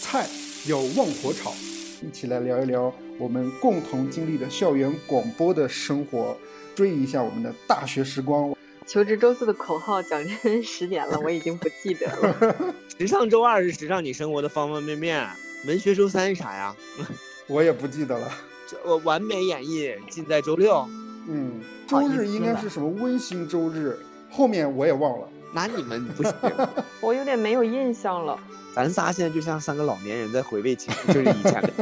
[0.00, 0.26] 菜
[0.66, 1.52] 有旺火炒，
[2.02, 6.36] 一起来聊一聊我们共同经历的校园广播的生活，
[6.74, 8.54] 追忆一下我们的大学时光。
[8.86, 12.74] 求职周四的口号讲真十年了，我已经不记得了。
[12.98, 15.26] 时尚周二是时尚你生活的方方面面，
[15.66, 16.76] 文学周三是啥呀？
[17.48, 18.30] 我也不记得了。
[18.68, 20.86] 这我完美演绎尽在周六。
[21.26, 23.98] 嗯，周日应该是什么温馨周日？
[24.30, 25.28] 后面我也忘了。
[25.54, 26.34] 那你们不行，
[27.00, 28.36] 我有点没有印象了。
[28.74, 31.72] 咱仨现在就像三个老年人在回味起，就是以前的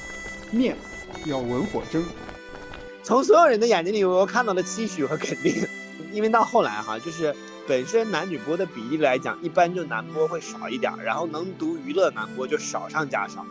[0.52, 0.76] 面
[1.24, 2.04] 要文火蒸。
[3.02, 5.66] 从所有人的眼睛里，我看到了期许和肯定。
[6.12, 7.34] 因为到后来哈，就是
[7.66, 13.46] 本身男女播的比例来讲，一般就男播会少一点，然后能读娱乐男播就少上加少，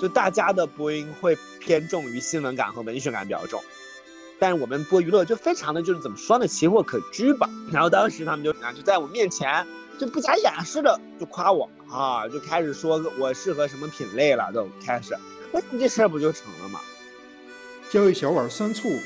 [0.00, 3.60] 就大家的播音会偏重于新闻感和文学感比较重。
[4.38, 7.48] 但是我们播娱乐就非常的就是怎么说呢，奇货可居吧。
[7.72, 9.66] 然后当时他们就啊就在我面前
[9.98, 15.16] 就不假掩饰的就夸我啊，就开始说我适合什么品类了，都开始，
[15.52, 16.80] 那你这事儿不就成了吗？
[17.90, 18.98] 浇一小碗酸醋。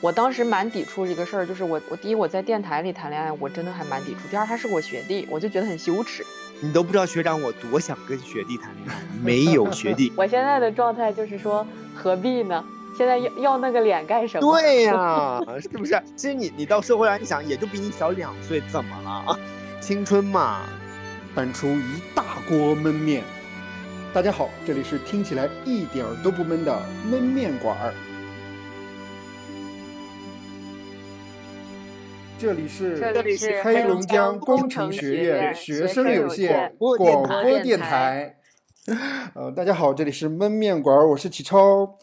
[0.00, 4.20] 我当时蛮抵触一个事儿，就是我我第一我在电台里谈恋爱，我真的还蛮抵触。
[4.30, 6.24] 第二他是我学弟，我就觉得很羞耻。
[6.62, 10.10] 你都不知道学长我多想跟学弟谈恋爱，没有学弟。
[10.16, 12.64] 我现在的状态就是说何必呢？
[13.00, 14.60] 现在要要那个脸干什么？
[14.60, 15.98] 对呀，是不是？
[16.14, 19.38] 其实你你到社会上，你想也就比你小两岁，怎么了啊？
[19.80, 20.66] 青春嘛，
[21.34, 23.22] 搬出一大锅焖面。
[24.12, 26.78] 大家好，这里是听起来一点都不闷的
[27.10, 27.94] 焖面馆儿。
[32.38, 38.36] 这里是这里是黑龙江工程学院学生有限广播电台。
[39.34, 41.96] 呃，大家好，这里是焖面馆儿，我是启超。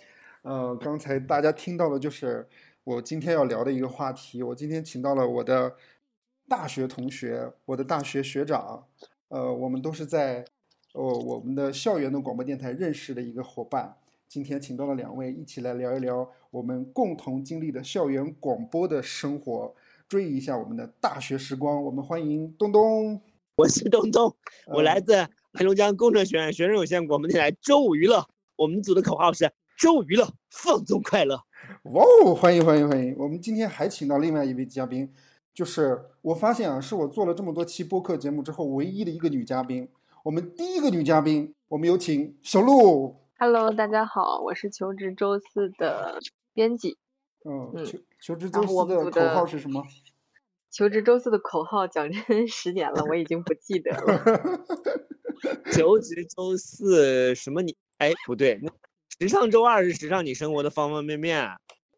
[0.47, 2.47] 呃，刚才大家听到的就是
[2.85, 4.41] 我今天要聊的一个话题。
[4.41, 5.75] 我今天请到了我的
[6.47, 8.81] 大学同学，我的大学学长。
[9.27, 10.45] 呃，我们都是在
[10.93, 13.93] 呃我们的校园的广播电台认识的一个伙伴。
[14.29, 19.75] 今天请到了两位，一起来聊一聊我们共同经历的校园广播的生活。
[20.07, 23.21] 追忆一下我们的大学时光，我们欢迎东东。
[23.57, 24.33] 我是东东，
[24.67, 28.25] 我来自黑龙江工程学院学生有限广播电台周五娱乐。
[28.55, 31.35] 我们组的口号是周五娱乐，放纵快乐。
[31.83, 33.15] 哇哦，欢迎欢迎欢迎！
[33.17, 35.13] 我们今天还请到另外一位嘉宾，
[35.53, 39.89] 就是我发现啊，是我做了这么多期播客节目之后唯一的一个女嘉宾。
[40.23, 43.15] 我们第一个女嘉宾，我们有请小鹿。
[43.39, 46.19] Hello，大家好，我是求职周四的
[46.53, 46.97] 编辑。
[47.45, 49.83] 嗯，嗯求求职周四的口号是什么？
[50.69, 54.23] 求职周四的口号讲真十年了，我已经不记得了。
[55.71, 57.75] 求职周四什么你？
[57.97, 58.71] 哎，不对，那
[59.19, 61.49] 时尚周二是时尚你生活的方方面面。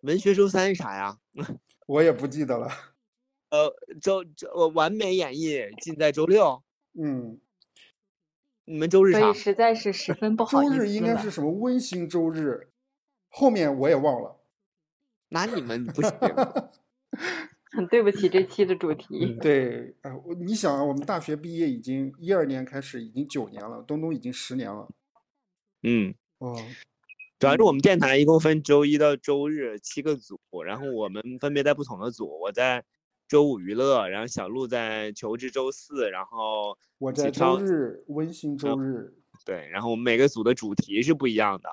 [0.02, 1.18] 文学周三是啥呀？
[1.86, 2.70] 我也不记得了。
[3.50, 6.64] 呃，周周我完美演绎尽在周六。
[6.94, 7.40] 嗯，
[8.66, 9.34] 你们周日啥所以？
[9.34, 12.70] 实在是十分不好意思周日应该是什么温馨周日？
[13.28, 14.40] 后面我也忘了。
[15.28, 16.12] 那你们不行。
[17.72, 19.36] 很 对不起这期的主题。
[19.42, 24.88] 对，啊，我你想啊，我们大学毕业已经一二年开始，已经九年了，东东已经十年了。
[25.84, 26.56] 嗯，哦，
[27.40, 32.38] 主要是我们电台一共分周一到周日七个组，然后我们分别在不同的组。
[32.38, 32.84] 我在
[33.30, 39.14] 周五娱乐，然后小鹿在求职周四，然后我在周日温馨周嗯日，
[39.46, 41.70] 对，然后我们每个组的主题是不一样的。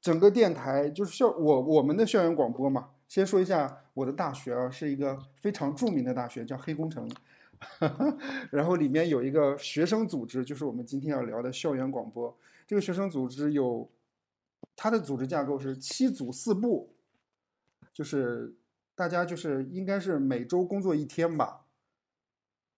[0.00, 2.88] 整个电台就是校我我们的校园广播嘛。
[3.06, 7.06] 先说一下我的大学啊，是一个非常著名的大学，叫黑工程。
[8.50, 12.34] 然后里面有一个学生组织，就是我们今天要聊的校园广播。
[12.66, 13.86] 这个学生组织有
[14.82, 16.92] 它的组织架构是七组四部，
[17.92, 18.52] 就是
[18.96, 21.66] 大家就是应该是每周工作一天吧。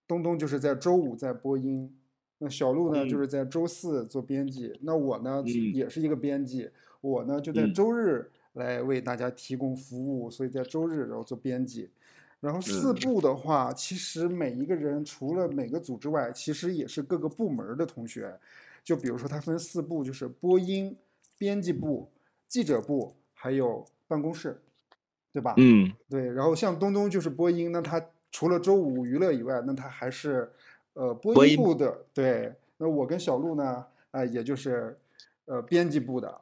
[0.06, 1.98] 东东就是在周五在播音，
[2.36, 6.68] 那小鹿呢嗯就是在周四做编辑，那我呢嗯也是一个编辑，
[7.00, 11.88] 我呢就在嗯周日来为大家提供服务，所以在周日然后做编辑。
[12.38, 18.38] 然后四嗯部的话，其实每一个人除了每个组之外，其实也是各个部门的同学。
[18.82, 20.94] 就比如说，它分四部，就是播音、
[21.38, 22.10] 编辑部、
[22.48, 24.60] 记者部，还有办公室，
[25.32, 25.54] 对吧？
[25.56, 26.32] 嗯，对。
[26.32, 30.52] 然后像东东就是播音，那他除了周五娱乐以外，那他还是
[30.94, 32.04] 呃播播音音部的。
[32.12, 32.54] 对。
[32.76, 34.98] 那我跟小鹿呢，啊、也就是
[35.44, 36.40] 呃编辑部的。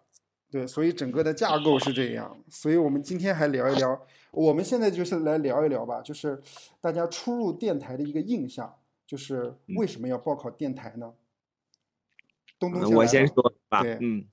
[0.50, 2.36] 对，所以整个的架构是这样。
[2.50, 6.38] 所以我们今天还聊一聊，我们现在就是来聊一聊吧，就是
[6.80, 8.74] 大家初入电台的一个印象，
[9.06, 11.14] 就是为什么要报考电台呢？
[12.58, 13.96] 东东嗯我先说吧对。
[14.00, 14.26] 嗯，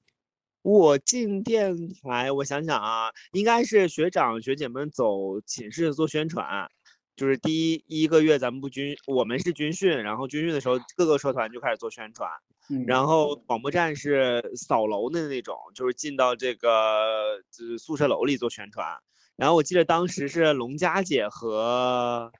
[0.61, 6.69] 我进电台，我想想啊，应该是学长学姐们走寝室做宣传，
[7.15, 12.29] 就是第一一个月咱们不军，我们是军训，然后军训的时候各个社团就开始做宣传，
[12.85, 18.85] 然后广播站是扫楼的那种，就是进到这个就是宿舍楼里做宣传。
[19.38, 22.31] 然后我记得当时是龙佳姐和，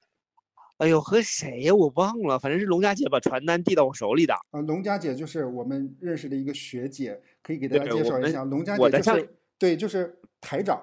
[0.80, 1.74] 哎呦和谁呀？
[1.74, 4.34] 我忘了，反正是龙佳姐把传单递到我手里的。
[4.52, 8.46] 啊，龙佳姐就是我们认识的一个学姐，可以给大家介绍一下。
[8.46, 10.82] 龙佳姐就是对，就是台长，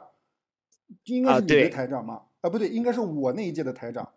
[1.05, 2.23] 应该是你的台长吗？
[2.43, 4.13] 啊，不对，应该是我那一届的台长，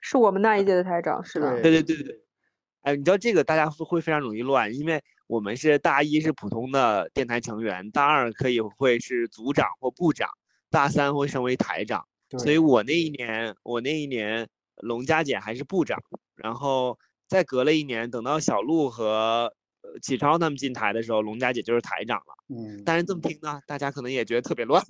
[0.00, 1.52] 是我们那一届的台长，是吧？
[1.52, 2.20] 对对对对对。
[2.80, 10.30] 哎，你知道这个大家会非常容易乱，因为我们是大一是普通的电台成员，大二可以会是组长或部长，
[10.70, 12.06] 大三会升为台长。
[12.38, 14.48] 所以我那一年，我那一年
[14.80, 16.02] 龙家姐还是部长，
[16.34, 16.98] 然后
[17.28, 19.52] 再隔了一年，等到小鹿和。
[20.02, 22.34] 启超他们进台的时候，龙家姐就是台长了。
[22.48, 24.84] 嗯，但是这么听呢，大家可能也觉得特别乱。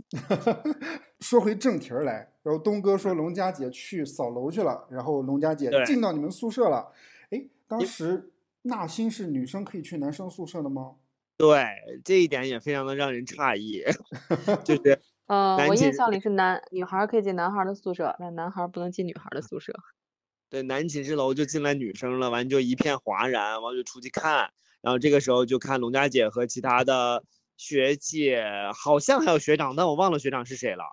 [1.21, 6.91] 说回正题儿来，然后东哥说龙家姐去扫楼去了，然后龙家姐进到你们宿舍了。
[7.31, 8.33] 哎，当时
[8.63, 10.97] 纳新是女生可以去男生宿舍的吗？
[11.37, 11.65] 对，
[12.05, 13.85] 这一点也非常的让人诧异。
[14.65, 19.73] 就是，嗯，我印象里是男女孩可以进男孩的宿舍，但男孩不能进女孩的宿舍。
[20.49, 24.51] 对，男寝室楼就进来女生了，完就一片哗然，完就出去看。
[24.81, 27.23] 然后这个时候就看龙佳姐和其他的
[27.59, 28.43] 学姐，
[28.75, 30.85] 好像还有学长，但我忘了学长是谁了。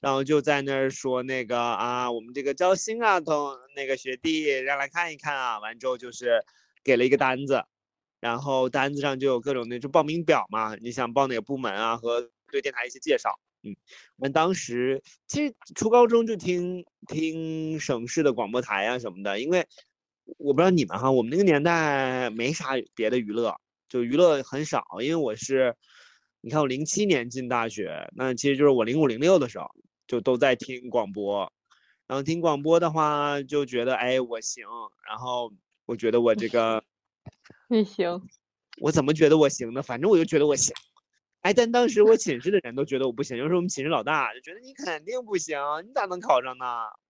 [0.00, 5.60] 然后就在那儿说那个啊，我们这个招新啊，同那个学弟让来看一看啊。
[5.60, 6.44] 完之后就是
[6.82, 7.62] 给了一个单子，
[8.18, 13.38] 然后单子上就有各种那种报名表嘛，你想报哪个部门啊，和对电台一些介绍。
[13.64, 13.74] 嗯，
[14.16, 19.66] 我们当时其实初高中就听听省市的广播台啊什么的，因为。
[20.38, 23.54] 我不知道你们哈，我们那个年代没啥别的娱乐，
[23.90, 24.82] 就娱乐很少。
[25.02, 25.76] 因为我是，
[26.40, 29.66] 你看我零七年进大学，那其实就是我零五零六的时候
[30.06, 31.52] 就都在听广播，
[32.06, 34.64] 然后听广播的话就觉得哎我行，
[35.06, 35.52] 然后
[35.84, 36.82] 我觉得我这个
[37.68, 38.18] 你行，
[38.80, 39.82] 我怎么觉得我行呢？
[39.82, 40.74] 反正我就觉得我行，
[41.44, 46.64] 哎，但当时我寝室的人都觉得我不行，就是我们寝室老大就觉得你肯定不行，你咋能考上呢？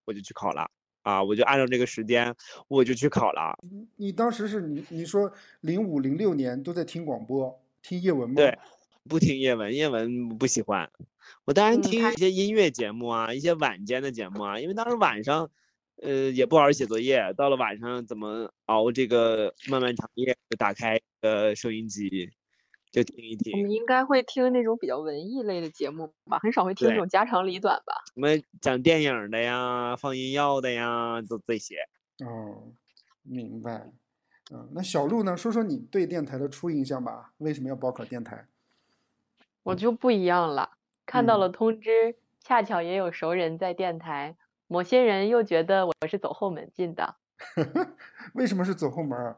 [0.04, 0.69] 我就去考了。
[1.02, 2.34] 啊，我就按照这个时间，
[2.66, 3.56] 我就去考了。
[3.94, 8.34] 你当时是你你说零五零六年都在听广播，听叶文吗？
[8.34, 8.58] 对，
[9.08, 10.90] 不听叶文，叶文不喜欢。
[11.44, 15.48] 我当然听一些音乐节目啊，一些晚间的节目啊，因为当时晚上，
[16.02, 22.32] 呃，也不好好写作业，到了晚上怎么熬这个漫漫长夜，就打开呃收音机。
[22.94, 27.93] 就听一听，我们应该会听那种比较文艺类的节目吧，很少会听那种家长里短吧。
[28.14, 28.29] 什么
[28.61, 31.79] 讲电影的呀，放音乐的呀，就这些。
[32.25, 32.70] 哦，
[33.25, 33.91] 明白。
[34.52, 35.37] 嗯，那小鹿呢？
[35.37, 37.32] 说说你对电台的初印象吧。
[37.38, 38.46] 为什么要报考电台？
[39.64, 40.70] 我就不一样了，
[41.05, 44.37] 看到了通知，恰巧也有熟人在电台，
[44.69, 47.17] 某些人又觉得我是走后门进的。
[48.35, 49.35] 为什么是走后门？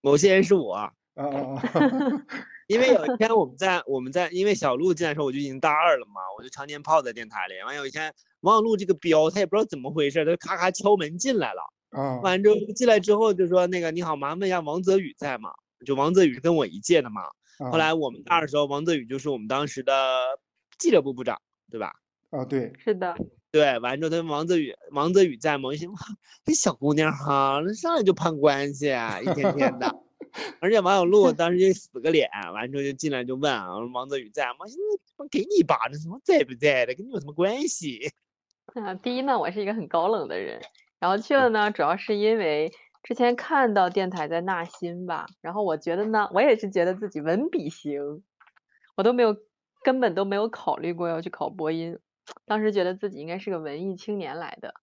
[0.00, 0.74] 某些人是我。
[0.74, 1.62] 啊啊啊！
[2.68, 7.54] 因为有一 天我们在我们在，因为小鹿进来的时候我就已经大二了嘛，我就常年泡在电台里。
[7.66, 11.62] 完有一天王小璐这个彪，他也不知道怎么回事，他咔咔敲门进来了。
[11.90, 15.50] 啊，完之后进来之后就说那个你好，麻烦问一下王泽宇在吗？
[15.86, 17.22] 就王泽宇跟我一届的嘛。
[17.72, 20.38] 后来我们大二的时候，王泽宇就是我们当时的
[20.78, 21.40] 记者部部长，
[21.70, 21.92] 对吧？
[22.30, 23.16] 啊，对，是的。
[23.50, 25.68] 对，完之后他王泽宇王泽宇在吗？
[25.68, 25.90] 我一想，
[26.44, 28.88] 这小姑娘哈，那上来就攀关系，
[29.22, 29.90] 一天天的。
[30.60, 34.66] 而且王小 璐当时就死个脸，完之后就进来就问啊，王泽宇在吗？
[35.16, 38.12] 我给你一巴掌，什么在不在的，跟你有什么关系？
[38.74, 40.60] 啊，第一呢，我是一个很高冷的人，
[40.98, 42.70] 然后去了呢，主要是因为
[43.02, 48.22] 之前看到电台在纳新吧，然后我觉得呢，我也是觉得自己文笔行，
[48.96, 49.36] 我都没有
[49.82, 51.98] 根本都没有考虑过要去考播音，
[52.44, 54.74] 当时觉得自己应该是个文艺青年来的。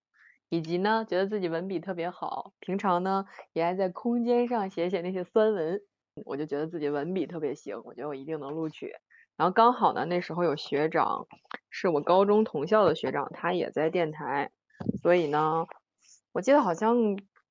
[0.55, 5.81] 以及呢，觉得自己文笔特别好，平常呢也爱在空间上写写那些酸文，
[6.25, 8.93] 我就觉得自己文笔特别行，我觉得我一定能录取。
[9.35, 11.27] 然后刚好呢，那时候有学长，
[11.69, 14.49] 是我高中同校的学长，他也在电台，
[15.01, 15.65] 所以呢，
[16.31, 16.95] 我记得好像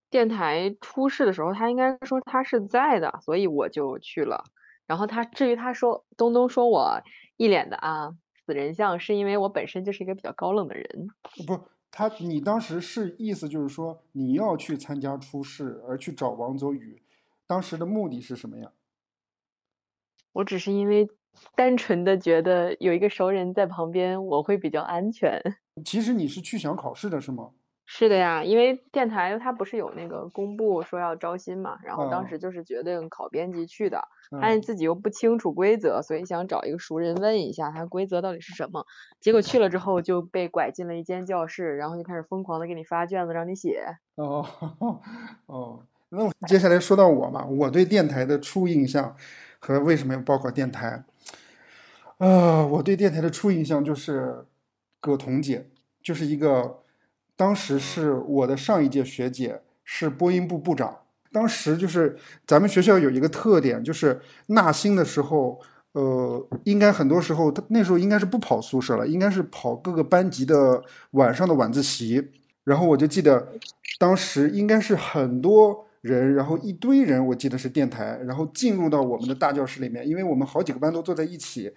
[0.09, 4.45] 电台初试的时候，他应该说他是在的，所以我就去了。
[4.87, 7.03] 然后他至于他说东东说我
[7.37, 8.13] 一脸的啊
[8.47, 11.09] 死人相，是因为我本身就是一个比较高冷的人，
[11.47, 11.69] 不。
[11.97, 17.01] 他，你当时是意思就是说你要去参加初试，而去找王泽宇，
[17.47, 18.73] 当时的目的是什么呀？
[20.33, 21.09] 我只是因为
[21.55, 25.41] 单纯的觉得有一个熟人在旁边，我会比较安全。
[25.85, 27.53] 其实你是去想考试的是吗？
[27.87, 34.09] 是的呀，因为电台它不是有那个公布说要招新嘛，然后当时就是决定考编辑去的，
[34.41, 38.87] 发现自己又不清楚规则，所以想找一个熟人问一下，它规则到底是什么。
[39.21, 43.85] 结果去了之后就被拐进了一间教室，然后就开始疯狂的给你发卷子让你写。
[44.15, 44.47] 哦
[45.45, 49.15] 哦，那接下来说到我嘛，我对电台的初印象
[49.59, 51.05] 和为什么要报考电台？
[52.17, 54.47] 啊，我对电台的初印象就是
[55.01, 55.69] 葛彤姐，
[56.03, 56.83] 就是一个。
[57.37, 60.99] 当时是我的上一届学姐，是播音部部长。
[61.33, 65.61] 当时就是咱们学校有一个特点，就是纳新的时候，
[65.93, 72.31] 呃，应该很多时候他那时候应该是不跑宿舍了，应该是跑各个班级的晚上的晚自习。
[72.63, 73.49] 然后我就记得，
[73.99, 81.73] 当时应该是很多人，然后一堆人，我记得是电台，然后进入到我们的大教室里面，因为我们好几个班都坐在一起，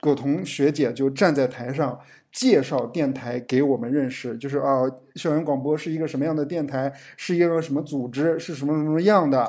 [0.00, 1.98] 葛彤学姐就站在台上。
[2.32, 4.82] 介绍电台给我们认识，就是啊，
[5.14, 9.46] 校园广播是一个什么样的电台，是一个什么组织，是什么什么样的。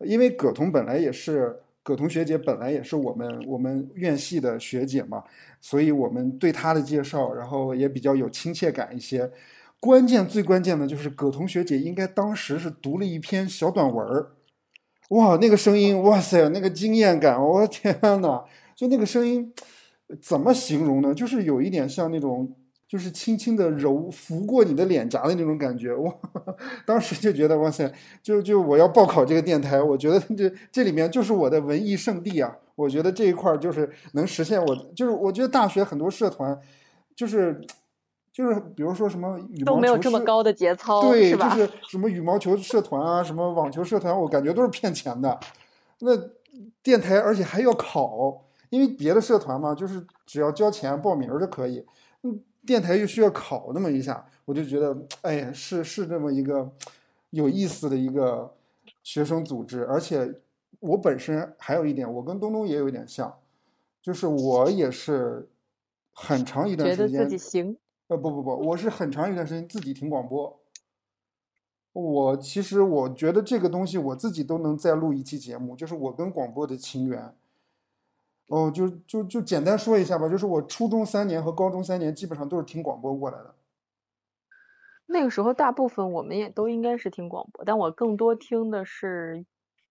[0.00, 1.54] 因为葛彤本来也是
[1.84, 5.22] 葛彤学姐，本来也是我们我们院系的学姐嘛，
[5.60, 9.30] 所以我们对她的介绍，然后也比较有亲切感一些。
[9.84, 14.30] 关键最关键的就是葛彤学姐应该当时是读了一篇小短文儿，
[15.10, 19.52] 哇，那个声音，哇塞，那个惊艳感，我天呐，就那个声音。
[20.22, 21.14] 怎么形容呢？
[21.14, 22.54] 就是有一点像那种，
[22.88, 25.94] 就是轻轻的揉拂过你的脸颊的那种感觉。
[25.94, 26.14] 哇，
[26.86, 32.54] 当时就觉得哇塞，就就我要报考这个电台，我觉得这这里面就是我的文艺圣地啊！
[32.76, 36.58] 我觉得这一块就是能实现我，就是我觉得大学很多社团，
[37.16, 37.60] 就是
[38.34, 45.40] 就是比如说什么羽毛球都没有这么高的节操，对，就是什么羽毛球社团啊，什么网球社团，我感觉都是骗钱的。
[46.00, 46.10] 那
[46.82, 48.42] 电台而且还要考。
[48.70, 51.86] 因为别的社团嘛，就是只要交钱报名就可以，
[52.22, 56.68] 嗯，电台又需要考那么一下，我就觉得，哎，是是这么一个
[57.30, 58.52] 有意思的一个
[59.04, 60.28] 学生组织，而且
[60.80, 63.32] 我本身还有一点，我跟东东也有一点像，
[64.02, 65.48] 就是我也是
[66.12, 67.76] 很长一段时间觉得自己行，
[68.14, 70.60] 呃，不不不，我是很长一段时间自己听广播，
[71.92, 77.34] 我其实我觉得这个东西我自己都能再录一期节目，就是我跟广播的情缘。
[78.48, 83.54] 哦，就就就简单说一下吧，就是我初中三年和高中三年基本上都是听广播过来的。
[85.06, 89.44] 那个时候大部分我们也都应该是听广播，但我更多听的是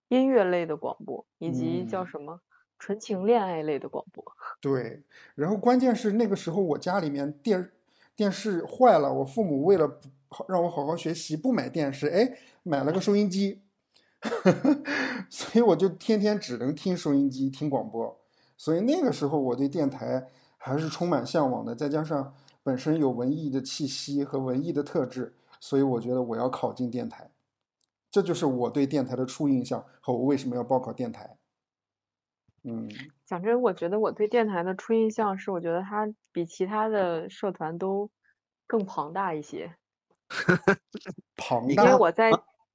[0.07, 2.39] 音乐类的广播，以及叫什么
[2.77, 4.23] 纯情恋爱类的广播。
[4.61, 5.01] 对，
[5.33, 7.71] 然后关键是那个时候我家里面电
[8.15, 9.99] 电视坏了，我父母为了
[10.47, 13.61] 让我好好学习不买电视，哎，买了个收音机，
[15.29, 18.19] 所以我就天天只能听收音机听广播。
[18.55, 20.27] 所以那个时候我对电台
[20.57, 27.31] 还是充满向往的，再加上本身有文艺的气息和文艺的特质，所以我觉得我要考进电台，
[28.11, 31.37] 这就是我对电台的初印象和我为什么要报考电台。
[32.63, 32.89] 嗯，
[33.25, 38.09] 讲真，我觉得我对电台的初印象是，我觉得它比其他的社团都
[38.65, 39.75] 更庞大一些。
[41.35, 42.31] 庞大，因为我在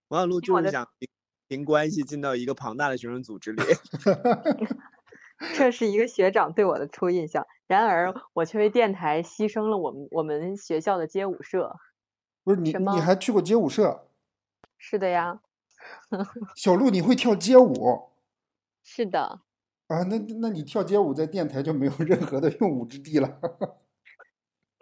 [0.08, 0.86] 王小璐就是想
[1.48, 3.62] 凭关系进到一个庞大的学生组织里。
[5.54, 11.76] 这是一个学长对我的初印象，然而我却为电台牺牲了我们我们学校的街舞社。
[12.42, 14.08] 不是你，你还去过街舞社？
[14.76, 15.40] 是的呀。
[16.56, 18.10] 小鹿，你会跳街舞？
[18.82, 19.42] 是的。
[19.88, 23.40] 啊，那那你跳街舞在电台就没有任何的用武之地了。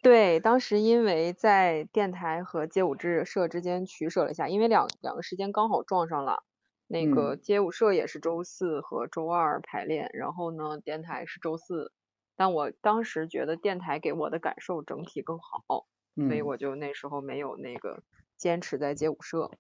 [0.03, 6.45] 对，当时因为在电台和街舞之社之间取舍了一下，因为两两个时间刚好撞上了。
[6.89, 11.93] 那个街舞社也是周四和周二排练，然后呢，电台是周四。
[12.37, 15.87] 但我当时觉得电台给我的感受整体更好，
[16.29, 18.03] 所以我就那时候没有那个
[18.37, 19.51] 坚持在街舞社。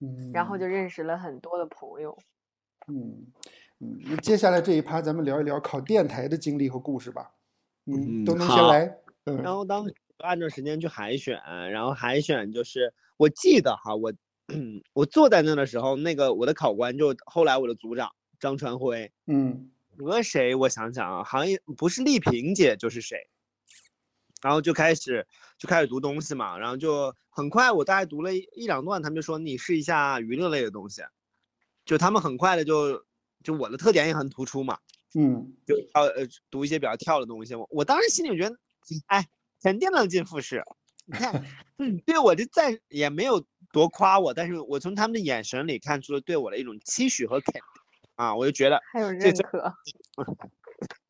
[0.00, 0.32] 嗯。
[0.32, 2.18] 然后就认识了很多的朋友。
[2.88, 3.32] 嗯
[3.84, 7.30] 嗯，那接下来这一趴咱们聊一聊考电台的经历和故事吧。
[7.84, 8.96] 嗯，都能先来。
[9.24, 9.36] 嗯。
[9.42, 11.38] 然后当时按照时间去海选，
[11.70, 14.12] 然后海选就是我记得哈，我。
[14.48, 20.54] 嗯， 我坐在那的时候，那个我的考官就后来我的组长张传辉，嗯，和谁？
[20.54, 23.16] 我想想啊，好像不是丽萍姐就是谁，
[24.42, 25.26] 然后就开始
[25.56, 31.00] 就开始读东西嘛，然后就很快我大概读了一一两段，他们就说你试一下娱乐类的东西，
[31.86, 33.02] 就他们很快的就
[33.44, 34.76] 就我的特点也很突出嘛，
[35.14, 38.56] 嗯，就跳呃读一些比较跳的东西，我我当时心里觉得，
[39.06, 39.24] 哎，
[39.62, 40.64] 肯定能进复试，
[41.06, 41.44] 你看，
[41.78, 43.44] 嗯，对我就再也没有。
[43.72, 47.60] 多夸我，但是我从他们的眼神里看出了对我的一种期许和肯定
[48.14, 49.74] 啊，我就觉得还有认可。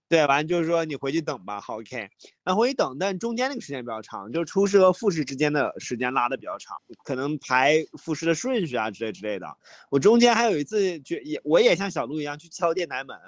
[0.08, 2.08] 对，完就是说你回去等吧，好 OK。
[2.44, 9.46] 然后回去等，但中间那个时间比较长，就是初试和复试之间的时间拉的比较长，可能排复试的顺序啊之类之类的。
[9.90, 13.18] 我中间还有一次，就也我也像小鹿一样去敲电台门，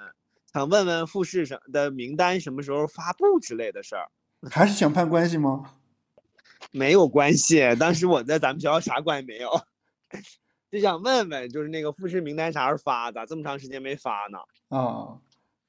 [0.53, 4.09] 想问问复试什的名单什么时候发布之类的事儿。
[4.51, 5.73] 还是想攀关系吗？
[6.71, 9.49] 没有关系，当时我在咱们学校啥关系没有，
[10.71, 13.11] 就想问问，就是那个复试名单啥时候发？
[13.11, 14.37] 咋这么长时间没发呢？
[14.77, 15.17] 啊。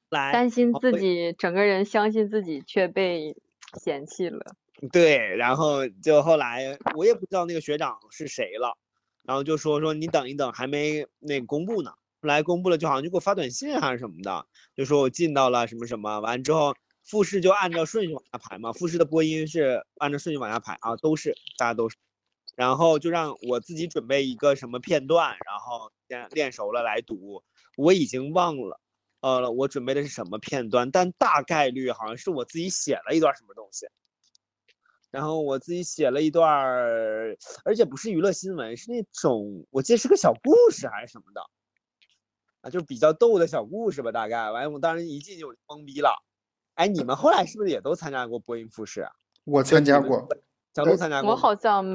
[0.09, 3.35] 来，担心自己整个人相信自己却被
[3.79, 4.55] 嫌弃了。
[4.91, 8.77] 对，然后就后来我也不知道那个学长是谁了，
[9.23, 11.91] 然后就说说你等一等，还没那公布呢。
[12.21, 16.19] 后来公布了，就好像就给我发短信还是什么的，就说我进到了什么什么。
[16.21, 21.97] 完之后复试就按照顺序往下排嘛，复试的播音是按照顺序往下排啊，都是大家都是。
[22.55, 27.43] 然后就让我自己准备一个什么片段，然后先练熟了来读。
[27.77, 28.81] 我已经忘了。
[29.21, 30.89] 呃，我准备的是什么片段？
[30.91, 33.87] 但大概率好像是我自己写了一段什么东西，
[35.11, 36.49] 然后我自己写了一段，
[37.65, 41.41] 而且不是娱乐新闻，是那种我记得是个小故事还是什么的，
[42.61, 44.51] 啊，就是比较逗的小故事吧，大概。
[44.51, 46.23] 完，我当时一进我就懵逼了。
[46.75, 49.09] 哎，你们后来是不是也都参加过播音复试？
[49.43, 50.27] 我参加过，
[50.73, 51.31] 小鹿参加过。
[51.31, 51.85] 我好像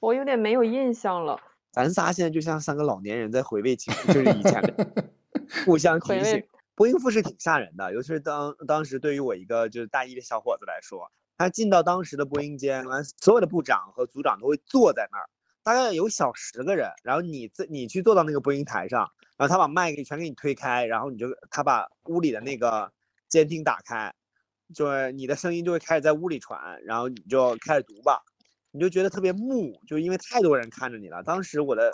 [0.00, 1.38] 我有点没有印象了。
[1.72, 4.92] 咱仨现在就像三个老年人在回味起，就是以前的。
[5.64, 15.28] 互相提醒，播音复试挺吓人的，尤其是当当时对于我一个就是大一的小伙子来说，他进到当时的播音间，完所有的部长和组长都会坐在那儿，
[15.62, 22.92] 大概有小十个人，然后你自你去坐到那个播音台上，然后他把麦给全给你推开，然后你就他把屋里的那个
[23.28, 24.14] 监听打开，
[24.74, 28.22] 就是你的声音就会开始在屋里传，然后你就开始读吧，
[28.70, 31.22] 你就觉得特别木，就因为太多人看着你了。
[31.22, 31.90] 当时我的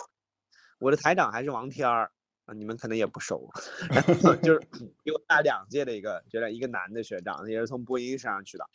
[0.79, 2.11] 我的台长还是王天儿。
[2.45, 3.49] 啊，你们可能也不熟，
[3.89, 4.59] 然后 就是
[5.03, 8.65] 比我大两届的一个学长，一个男的学长，也是从播音升上去的。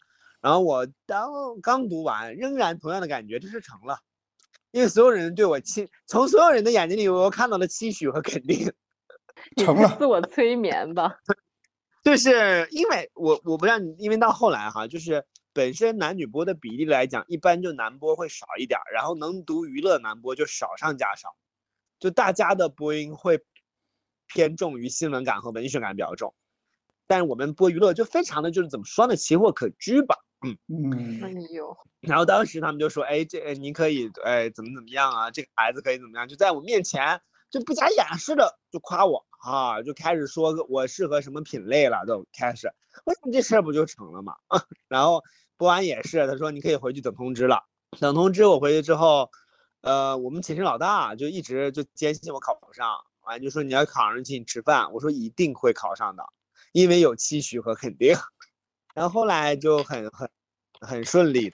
[0.41, 4.01] 然后我当刚读完，仍然同样的感觉，这是成了，
[4.73, 8.73] 因为所有人对我期，从所有人的眼睛里，我看到了期许和肯定。
[9.57, 11.19] 成了，自我催眠吧。
[12.03, 21.37] 就是因为我我不让你，因为到后来哈，就是本身男女播的比例来讲，一般就男播会少一点，然后能读娱乐男播就少上加少，
[22.01, 23.45] 就大家的播音会。
[24.33, 26.35] 偏重于新闻感和文学感比较重，
[27.07, 31.23] 但是我们播娱乐就非常的就是怎么说呢，奇货可居吧，嗯嗯。
[31.23, 35.31] 哎呦，然后当时他们就说，哎，这你可以，哎，怎么怎么样啊？
[35.31, 36.29] 这个孩子可以怎么样？
[36.29, 42.73] 就在我面前就不加掩饰的就夸我啊，就开始说我适合什么品类了，都开始。
[43.05, 44.37] 我想这事儿不就成了吗？
[44.89, 45.23] 然后
[45.57, 47.65] 播完也是，他说你可以回去等通知了。
[47.99, 49.31] 等通知我回去之后，
[49.81, 52.87] 呃，我们寝室老大就一直就坚信我考不上。
[53.31, 56.25] 完就说你要考上请你吃饭，我说一定会考上的，
[56.73, 58.17] 因为有期许和肯定。
[58.93, 60.29] 然后后来就很很
[60.81, 61.53] 很顺利，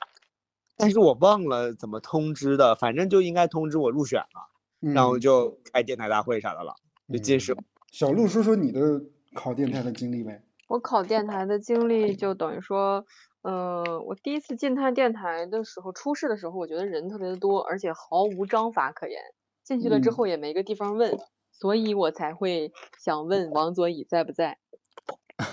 [0.78, 6.74] 但是我忘了怎么通知的，反正就应该通知我入选了，然后就开电台大会啥的了，
[7.12, 7.54] 就进士。
[7.92, 9.02] 小鹿说说你的
[9.34, 10.42] 考电台的经历呗。
[10.68, 13.04] 我考电台的经历就等于说，
[13.42, 19.20] 呃，我第一次进他电台的时候，初试的时候，我觉得人特别的多，而且毫无章法可言，
[19.62, 21.16] 进去了之后也没个地方问。
[21.58, 24.58] 所以我才会想问王佐乙在不在，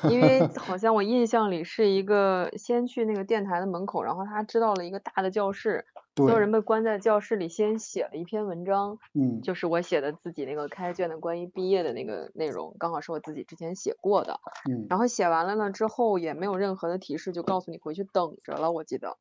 [0.09, 5.85] 因为 好像我印象里是一个先去那个电台的门口，然后他知道了一个大的教室，
[6.17, 14.39] 所有人被关在教室里，先写了一篇文章，嗯，就是我写的自己那个开卷的关于毕业的那个内容，刚好是我自己之前写过的，
[14.69, 19.17] 嗯，然后写完了呢之后也没有任何的提示，就告诉你回去等着了，我记得，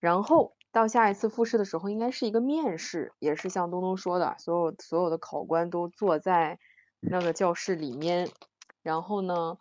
[0.00, 0.54] 然后。
[0.74, 6.58] 到下一次复试的时候，应该是一个面试，也是像东东说的，所有所有的考官都坐在
[6.98, 8.28] 那个教室里面。
[8.82, 9.56] 然后呢，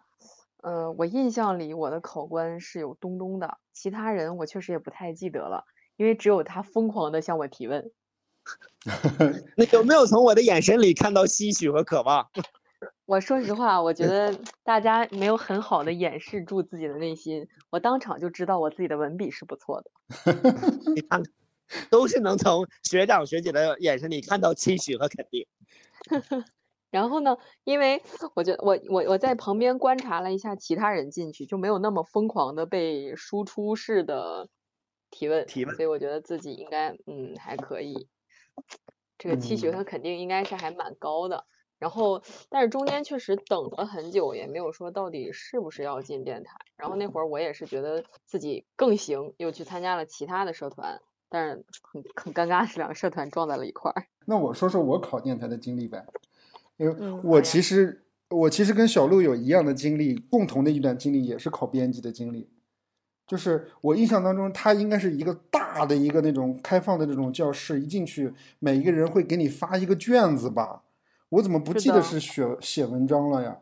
[0.63, 5.65] 呃，我印象里我的考官是有东东的，其他人我确实也不太记得了，
[5.97, 7.91] 因为只有他疯狂的向我提问。
[9.55, 12.27] 那有没有从我的眼神里看到唏嘘和渴望？
[13.05, 19.91] 我说实话，我觉得大家没有很好的掩饰住自己的内心，我当场就知道我自己的文笔是不错的。
[20.95, 21.21] 你看，
[21.89, 25.45] 都是能从学长学姐的眼神里看到期许和肯定。
[26.91, 28.01] 然后呢，因为
[28.35, 34.47] 我觉得我我我在旁边观察了一下其他人进去，就没有那么疯狂的被输出式的
[35.09, 38.07] 提问，提问，所以我觉得自己应该嗯还可以，
[39.17, 41.45] 这个期许和肯定应该是还蛮高的。
[41.79, 46.55] 然后，但是中间确实等了很久，也没有说到底是不是要进电台。
[46.77, 54.05] 然后那会儿我也是觉得自己更行，又去参加了其他的社团，但是很很尴尬是两个社团撞在了一块儿。
[54.25, 56.05] 那我说说我考电台的经历呗，
[56.77, 62.49] 因为我其实我其实跟小鹿有一样的经历，共同的一段经历也是考编辑的经历。
[63.27, 70.83] 就是我印象当中，它应该是一个大的一个那种开放的这种教室，一进去每一个人会给你发一个卷子吧？
[71.33, 73.57] 我怎么不记得是写写文章了呀？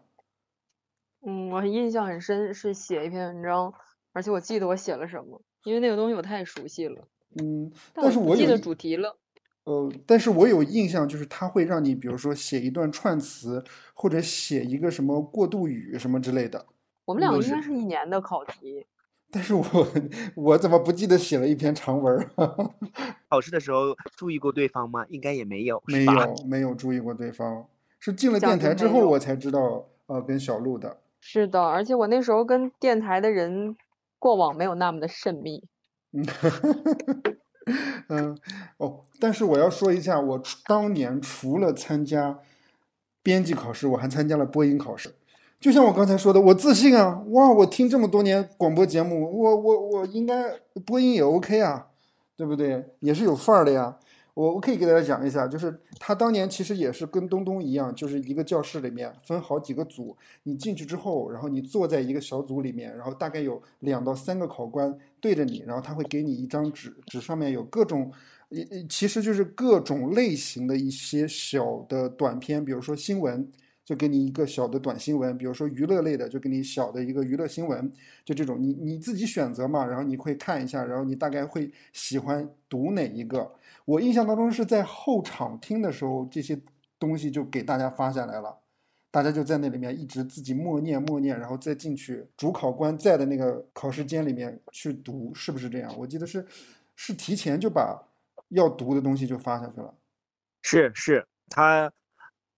[1.26, 3.74] 嗯，我印象很深，是写一篇文章，
[4.12, 7.08] 而且我记得我写了什么，因为那个东西我太熟悉了。
[7.40, 9.18] 嗯，但是我记得主题了。
[9.64, 16.66] 呃，但是我有印象，就是他会让你，比如说写一段串词，或者写一个什么过渡语什么之类的。
[17.06, 18.86] 我们两个应该是一年的考题。
[19.32, 19.64] 但是我
[20.36, 22.30] 我怎么不记得写了一篇长文？
[23.30, 25.06] 考试的时候注意过对方吗？
[25.10, 27.66] 应该也没有，没有没有注意过对方，
[28.00, 30.98] 是进了电台之后我才知道，呃，跟小鹿的。
[31.22, 33.78] 是的，而且我那时候跟电台的人
[34.20, 35.64] 过往没有那么的甚密。
[38.10, 38.38] 嗯，
[38.78, 42.40] 哦，但是我要说一下，我当年除了参加
[43.24, 45.14] 编辑考试，我还参加了播音考试。
[45.62, 47.24] 就像我刚才说的，我自信啊！
[47.28, 51.88] 哇，我听这么多年广播节目，我我我应该播音也 OK 啊，
[52.36, 52.84] 对不对？
[53.00, 53.96] 也是有范儿的呀。
[54.34, 68.12] 我我可以给大家讲一下，就是他当年其实也是跟东东一样，就是一个教室里面分好几个组，你进去之后，然后你坐在一个小组里面，然后大概有两到三个考官对着你，然后他会给你一张纸，纸上面有各种，
[68.90, 73.48] 其实就是各种类型的一些小的短片，比如说新闻。
[73.84, 77.92] 就给你一个小的短新闻，比如说娱乐类的，就给你小的一个娱乐新闻，
[78.24, 83.52] 就这种你你自己选择嘛，然后你会看一下，然后你大概会喜欢读哪一个。
[83.86, 86.58] 我印象当中是在后场听的时候，这些
[87.00, 88.60] 东西就给大家发下来了，
[89.10, 95.94] 大家就在那里面一直自己默念默念，然后再进去主考官在的那个考试间里面去读，是不是这样？
[95.98, 96.46] 我记得是
[96.96, 98.00] 是提前就把
[98.50, 99.94] 要读的东西就发下去了，
[100.62, 101.92] 是是，他。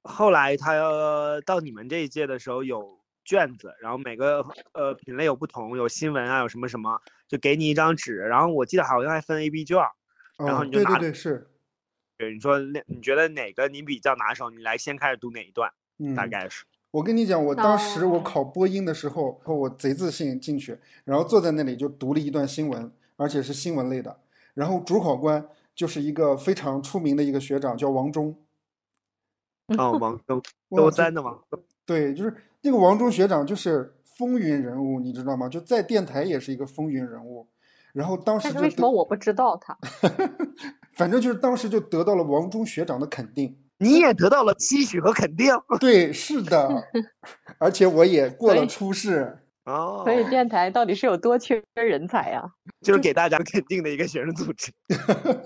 [0.04, 9.78] 后来他要到你们这一届的时候有卷子，然后每个呃品类有不同，有新闻啊，有什么什么，就给你一张纸，然后我记得好像还分 A、B 卷，
[10.38, 10.92] 然后你就拿。
[10.92, 11.50] 对对对，是。
[12.18, 14.50] 对，你说那你觉得哪个你比较拿手？
[14.50, 15.72] 你来先开始读哪一段？
[15.98, 16.66] 嗯，大概是。
[16.92, 24.20] 我跟你讲，我当时我考播音的时候，我贼自信进去，然后坐在那里就读了一段新闻，而且是新闻类的。
[24.54, 28.38] 然后主考官就是一个非常出名的一个学长，叫王忠。
[29.78, 30.42] 哦， 王周
[30.76, 31.40] 周三的王
[31.86, 35.50] 对，就是那个王中学长，就是风云人物，你知道吗？
[35.50, 37.48] 就在电台也是一个风云人物。
[37.94, 39.78] 然后当时就为什么我不知道他？
[40.94, 45.54] 反正就是当时就得到了王中学长的肯定，你也得到了期许和肯定。
[45.80, 46.84] 对，是的，
[47.60, 49.40] 而且我也过了初试。
[49.66, 52.44] 哦，所以电台到底是有多缺人才呀？
[52.82, 54.72] 就是给大家肯定的一个学生组织。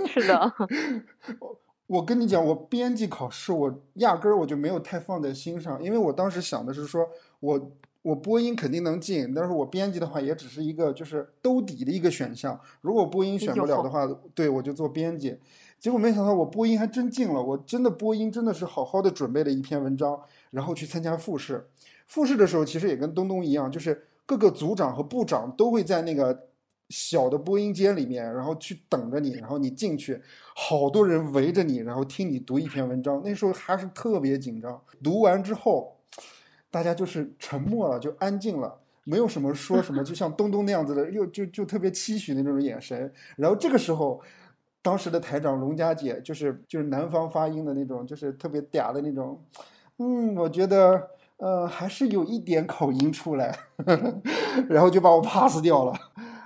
[0.08, 0.54] 是的。
[1.88, 7.08] 我跟你讲，我编辑考试，我压根儿我就没有太放在心上，因为我当时想的是说，
[7.40, 7.72] 我
[8.02, 12.60] 我播音肯定能进，但是我编辑的话也只是一个就是兜底的一个选项。
[12.82, 15.38] 如果播音选不了的话，对我就做编辑。
[15.80, 20.20] 结果没想到我播音还真进了，我真的播音真的是好好的准备了一篇文章，
[20.52, 21.68] 然后去参加复试。
[22.06, 26.48] 复试的时候其实也跟东东一样，就是各个组长和部长都会在那个。
[26.90, 30.22] 小的播音间里面，然后去等着你，然后你进去，
[30.56, 33.22] 好多人围着你，然后听你读一篇文章。
[33.24, 34.82] 那时候还是特别紧张。
[35.04, 35.98] 读完之后，
[36.72, 43.12] 大家就是沉默了，就安静了，没有什么说什么，就像东东那样子的，又就就特别期许的那种眼神。
[43.36, 44.22] 然后这个时候，
[44.82, 49.44] 当时的台长龙佳姐就是就是南方发音的那种，就是特别嗲的那种。
[49.98, 53.58] 嗯，我觉得呃还是有一点口音出来，
[54.70, 55.94] 然后就把我 pass 掉了。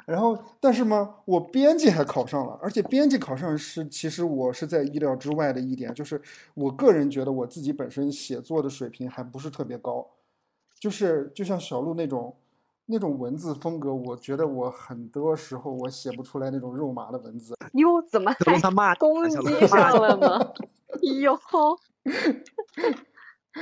[0.05, 6.21] 然后，但是嘛，我编辑还考上了，而且编辑考上是，其实我是在意料之外的一点，就是
[6.53, 10.07] 我个人觉得我自己本身写作的水平还不是特别高，
[10.79, 12.35] 就是就像小鹿那种
[12.85, 17.55] 那种文字风格，我觉得我很多时候我写不出来那种肉麻的文字。
[17.73, 20.53] 哟，怎么还攻击上了呢？
[21.21, 21.39] 哟，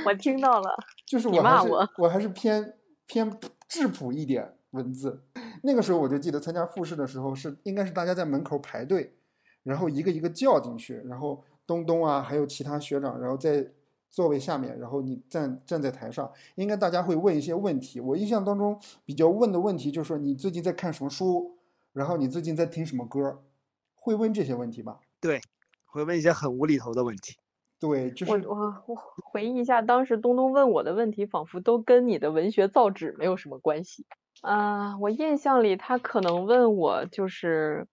[0.04, 0.74] 我听到了，
[1.06, 2.74] 就是我还是我还是偏
[3.06, 4.56] 偏质朴一点。
[4.70, 5.22] 文字，
[5.62, 9.12] 那个时候我就记得参加复试的时候是应该是大家在门口排队，
[9.62, 13.66] 然后一个一个叫进去，然后东东啊还有其他学长，然后在
[14.10, 18.00] 座位下面，然后你站站在台上，应该大家会问一些问题。
[18.00, 21.56] 我印象当中比较问的问题就是说你最近在看什么书，
[21.92, 23.42] 然后你最近在听什么歌，
[23.94, 25.00] 会问这些问题吧？
[25.20, 25.40] 对，
[25.86, 27.36] 会问一些很无厘头的问题。
[27.78, 28.96] 对，就是我我我
[29.32, 34.04] 回忆一下，当时东东问我的问题，仿佛都跟你的文学造纸没有什么关系。
[34.42, 37.86] 啊，我印象里他可能问我就是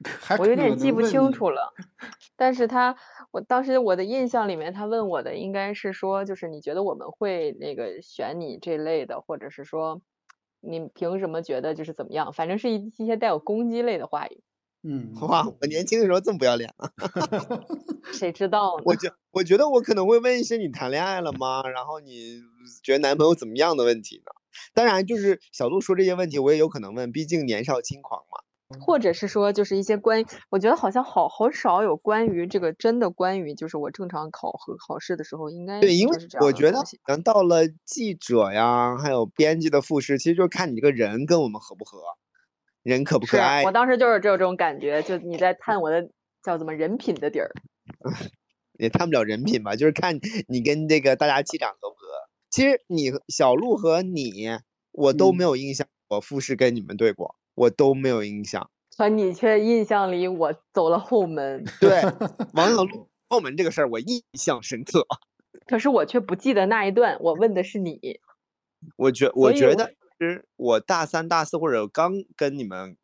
[0.38, 1.72] 我有点记不清楚了。
[2.36, 2.94] 但是他，
[3.32, 10.00] 我当时我的印象里面，他问我的应该是说，就是你觉得我们会那个选你这类的，或者是说，
[10.60, 12.32] 你凭什么觉得就是怎么样？
[12.32, 14.42] 反正是一一些带有攻击类的话语。
[14.84, 16.88] 嗯，哇，我年轻的时候这么不要脸啊！
[18.12, 18.82] 谁知道呢？
[18.86, 21.62] 我觉我觉得我可能会问一些你谈恋爱了吗？
[21.68, 22.40] 然后你
[22.84, 24.30] 觉得男朋友怎么样的问题呢？
[24.74, 28.38] 当然，就是小鹿说这些问题，我也有可能问，毕竟年少轻狂嘛。
[28.80, 41.98] 或者是说，就是一些关于，我觉得好像好好少有关于这个真的关于，就是我正常考核考试的时候应该对，因为我觉得，能到了记者呀，还有编辑的复试，其实就是看你这个人跟我们合不合，
[42.82, 43.64] 人可不可爱。
[43.64, 46.10] 我当时就是有这种感觉，就你在探我的
[46.42, 47.50] 叫什么人品的底儿，
[48.78, 52.27] 也探不了人品吧，就是看你跟这个大家气场合不合。
[52.50, 54.48] 其实你小鹿和你，
[54.92, 57.36] 我都没有印象，我复试跟你们对过。
[57.54, 61.64] 我都没有印象，可你却印象里我走了后门。
[61.80, 62.02] 对，
[62.54, 65.04] 王小鹿后门这个事儿我印象深刻。
[65.66, 67.18] 可是我却不记得那一段。
[67.20, 68.20] 我问的是你。
[68.96, 72.96] 我觉我觉得，其实我大三、大四或者刚跟你们，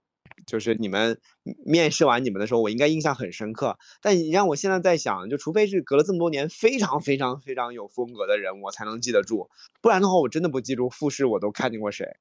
[0.46, 1.18] 就是你们
[1.64, 3.78] 面试完你们的时候，我应该印象很深刻。
[4.02, 9.48] 但你让我现在在想，就除非是隔了这么多年非常非常非常有风格的人，我才能记得住。
[9.80, 12.16] 不然的话，我真的不记住复试我都看见过谁。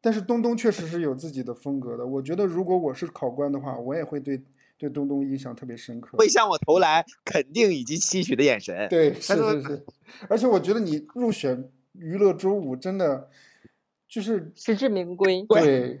[0.00, 2.06] 但是东东确实是有自己的风格的。
[2.06, 4.42] 我觉得如果我是考官的话，我也会对
[4.76, 8.86] 对东东印象特别深刻，会向我投来肯定以及期许的眼神。
[8.90, 9.86] 对，是是是。
[10.28, 13.30] 而且我觉得你入选娱乐周五真的
[14.06, 15.42] 就是实至名归。
[15.48, 15.98] 对，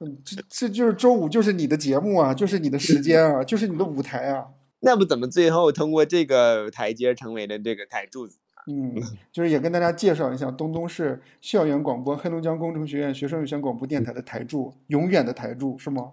[0.00, 4.46] 嗯，这这就是周五，就是你的节目啊，就是你的时间啊，就是你的舞台啊。
[4.80, 8.38] 那不怎么最后通过这个台阶成为了这个台柱子？
[8.68, 8.94] 嗯，
[9.32, 16.12] 就是也跟大家介绍一下，东东是校园广播黑龙江工程学院学生有线广播电台的台柱，永远的台柱是吗？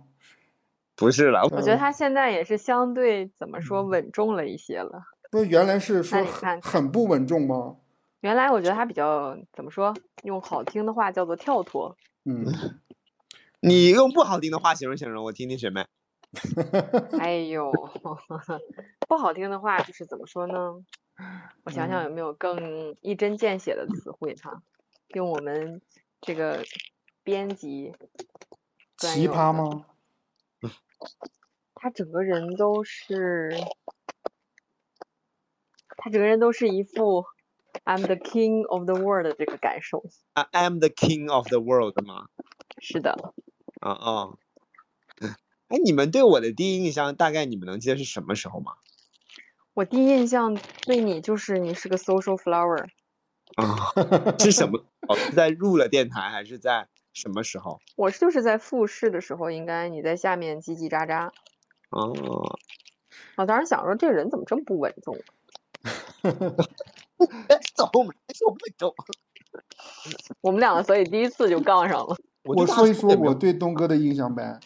[0.95, 5.01] 不是了，我觉得他现在也是相对怎么说稳重了一些了。
[5.31, 7.77] 不，原来是说很很不稳重吗？
[8.21, 11.97] 原来我觉得他比较怎么说，用好听的话叫做跳脱。
[12.25, 12.45] 嗯，
[13.65, 15.85] 你用不好听的话形容形容，我听听学妹。
[17.17, 17.71] 哎呦，
[19.07, 20.83] 不好听的话就是怎么说呢？
[21.63, 24.61] 我想想有没有更一针见血的词汇哈，
[25.15, 25.81] 用我们
[26.19, 26.65] 这个
[27.23, 27.93] 编辑
[28.97, 29.85] 奇葩吗？
[31.75, 33.49] 他整个人都是，
[35.95, 37.23] 他整个人都是一副
[37.85, 40.03] I'm the king of the world 的这个感受。
[40.33, 42.27] I am the king of the world 吗？
[42.81, 43.33] 是的。
[43.83, 44.29] 啊啊。
[45.69, 48.73] 哎，你们对我的第一印象，大概你们能记得是什么时候吗？
[49.73, 52.85] 我第一印象对你就是你是个 social flower，
[53.55, 53.89] 啊，
[54.37, 54.85] 是什么？
[55.07, 57.81] 哦，是在入了电台还是在什么时候？
[57.95, 61.31] 我就是在复试的时候，应该你在下面叽叽喳喳。
[61.89, 62.13] 哦，
[63.37, 65.17] 我当时想说这人怎么这么不稳重？
[67.75, 68.93] 走， 我们说稳重。
[70.41, 72.15] 我们两个所以第一次就杠上了。
[72.43, 74.59] 我说一说我对东哥的印象呗。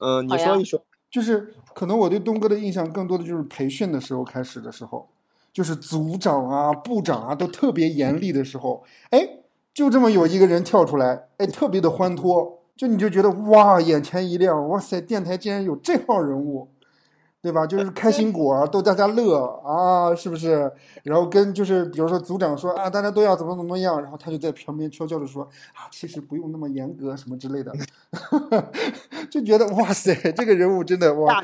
[0.00, 0.82] 嗯，你说一说。
[1.10, 5.08] 就是可能我对东哥的印象更多的就是培训的时候开始的时候，
[5.52, 9.38] 就是组长啊、部长啊都特别严厉的时候，哎，
[9.72, 16.68] 就这么有一个人跳出来，哎，特别的欢脱，就你就觉得哇，眼前一亮，哇塞，电台竟然有这号人物。
[17.48, 17.66] 对吧？
[17.66, 20.70] 就是开心果 逗大家乐啊，是不是？
[21.02, 27.72] 然后跟就是比如说组长说啊，大家都要怎么怎么样，然后他就在旁边悄悄的说啊，其实不用那么严格什么之类的，
[29.30, 31.42] 就觉得哇塞，这个人物真的哇，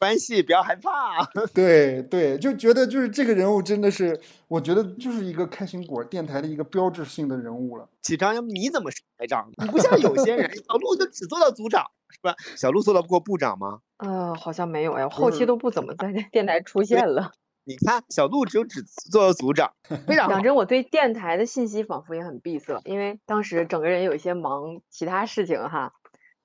[0.00, 1.22] 关系不要害怕。
[1.52, 7.86] 对对，就觉得就是这个人物真的是，我觉得就是一个开心果电台的一个标志性的人物了。
[8.00, 9.52] 启章，你怎么是台长？
[9.58, 12.34] 你不像有些人，小鹿就只做到组长，是吧？
[12.56, 13.80] 小鹿做到过部长吗？
[13.98, 17.32] 呃，好像没有哎，后期都不怎么在电台出现了。
[17.64, 19.74] 你看，小鹿只有只做了组长。
[20.08, 25.92] 讲真，我对电台的信息仿佛也很闭塞，因为当时整个人有一些忙其他事情哈，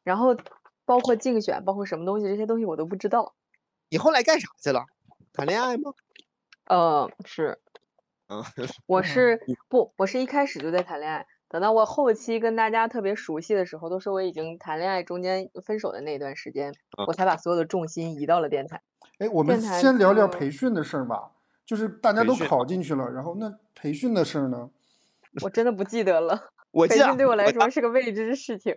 [0.04, 0.36] 然后
[0.84, 3.34] 包括竞选，包括什么东西，这些东西我都不知道。
[3.90, 4.86] 你后来干啥去了？
[5.34, 5.94] 谈恋爱吗？
[6.68, 7.60] 呃，是。
[8.28, 8.44] 嗯，
[8.88, 11.28] 我是不，我是一开始就在谈恋爱。
[11.48, 16.74] 等到我后期跟大家特别熟悉的时候，都是我已经谈恋爱中间分手的那段时间，
[17.08, 18.82] 我才把所有的重心移到了电台。
[19.20, 21.32] 哎，我们先聊聊培训的事儿吧。
[21.66, 24.70] 就是大家都考进去了，然后那培训的事儿呢？
[25.44, 26.52] 我真的不记得了。
[26.72, 28.76] 我培训对我来说是个未知的事情。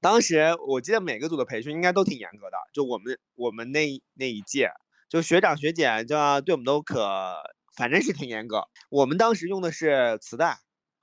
[0.00, 4.70] 当时我记得每个组的培训应该都挺严格的，就我们我们那那一届，
[5.08, 7.34] 就学长学姐就对我们都可，
[7.76, 8.64] 反正是挺严格。
[8.90, 10.58] 我们当时用的是磁带。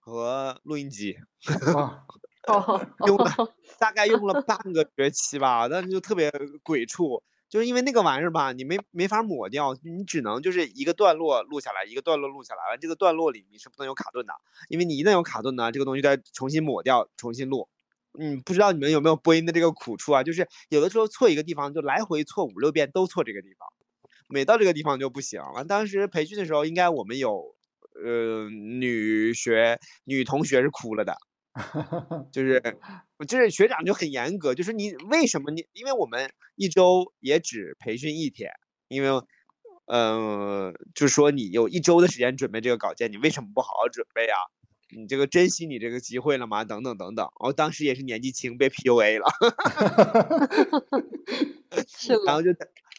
[0.08, 1.18] 和录音机，
[3.08, 3.32] 用了
[3.80, 6.32] 大概用了半个学期吧，但是就特别
[6.62, 14.36] 鬼畜，就是因为那个玩意儿吧，你没没法抹掉，你只能就是一个段落录下来，一个段落录下来，完这个段落里你是不能有卡顿的，
[14.70, 17.68] 因为你一旦有卡顿呢，这个东西再重新抹掉，重新录。
[18.20, 20.24] 嗯，不知道你们有没有播音的这个苦处啊？
[20.24, 23.68] 就是有的时候错一个地方，就来回错五六遍都错这个地方，
[24.30, 25.42] 每到这个地方就不行。
[25.54, 27.56] 完当时培训的时候，应该我们有
[28.04, 31.16] 呃女学女同学是哭了的。
[32.34, 32.62] 就是
[33.30, 35.66] 就是学长就很严格，就是你为什么你？
[35.72, 38.52] 因为我们一周也只培训一天，
[38.90, 39.10] 因为，
[39.86, 44.36] 嗯，就是说你有一周的时间准备这个稿件，你为什么不好好准备啊？
[44.90, 46.64] 你这个珍惜你这个机会了吗？
[46.64, 47.26] 等等等等。
[47.26, 49.26] 然后当时也是年纪轻被 PUA 了，
[51.88, 52.52] 是然后就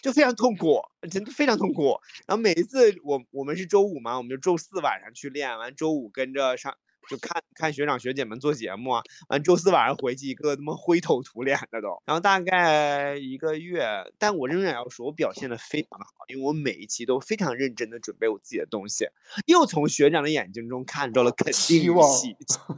[0.03, 1.99] 就非常痛苦，真的非常痛苦。
[2.27, 6.77] 然后每一次我我们是周五嘛，我们就周四晚上去练完，周五跟着上。
[7.09, 19.07] 就看看学长学姐们做节目啊，完周四晚上回去一个他妈灰头土脸的都，然后大概一个月，但我仍然要说，我表现的非常的好，因为我每一期都非常认真的准备我自己的东西，
[19.47, 22.09] 又从学长的眼睛中看到了肯定与希望，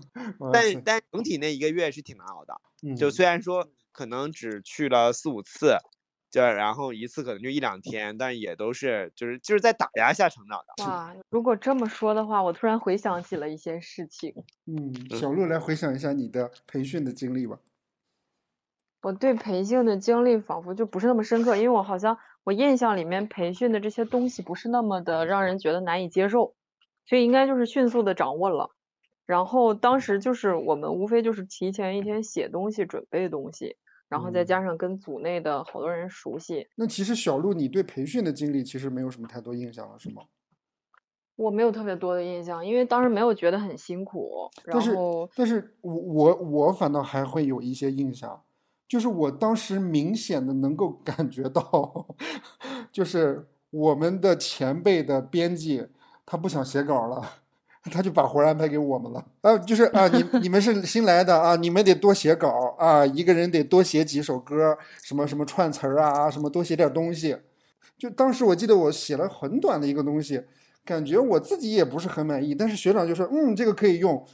[0.52, 2.60] 但但整体那一个月是挺难熬的，
[2.96, 5.78] 就虽然说可能只去了四五次。
[6.30, 10.84] 对，然后一次可能就一两天，但也都是就是就是在打压下成长的。
[10.84, 14.34] 哇，如果这么说的话，我突然回想起了一些事情。
[14.66, 17.58] 嗯，小鹿来回想一下你的培训的经历吧。
[19.00, 26.54] 我对培训的经历仿佛就不是那么深刻，因为我好像我印象里面培训的这些东西不是那么的让人觉得难以接受，
[27.06, 28.70] 所以应该就是迅速的掌握了。
[29.24, 33.76] 然后当时就是我们无非就是提前一天写东西，准备东西。
[34.09, 40.23] 然后再加上跟组内的好多人熟悉，那其实小鹿，你对培训的经历其实没有什么太多印象了，是吗？
[41.37, 44.51] 我没有特别多的印象，因为当时没有觉得很辛苦。
[44.64, 44.97] 但是，
[45.37, 48.42] 但是我我我反倒还会有一些印象，
[48.88, 52.07] 就是我当时明显的能够感觉到，
[52.90, 55.87] 就是我们的前辈的编辑
[56.27, 57.23] 他不想写稿了。
[57.84, 67.36] 他就把活安排给我们了啊，就是啊，你你们是新来的啊，你们得多写稿啊，一个人得多写几首歌，什么什么串词啊，什么多写点东西。
[67.96, 70.42] 就当时我记得我写了很短的一个东西，
[70.84, 74.24] 感觉我自己也不是很满意，但是学长就说嗯，这个可以用。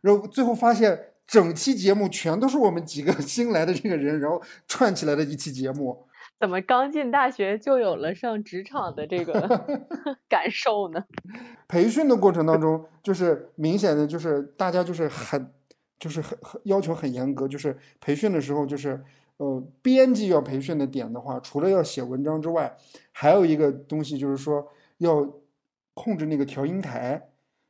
[0.00, 6.04] 然后最后发现整期节目全都是我们几个 新来的这个人，然后串起来的一期节目。
[6.42, 9.32] 怎么刚进大学就有了上职场的这个
[10.28, 11.04] 感受呢？
[11.68, 15.52] 培训的过程当中，就是明显的就是大家就是很
[16.00, 19.00] 就是很很要求很严格，就是培训的时候就是
[19.36, 22.76] 呃编辑要培训的点的话，除了要写文章之外，
[23.12, 24.66] 还有一个东西就是说
[24.98, 25.24] 要
[25.94, 27.22] 控制那个调音台，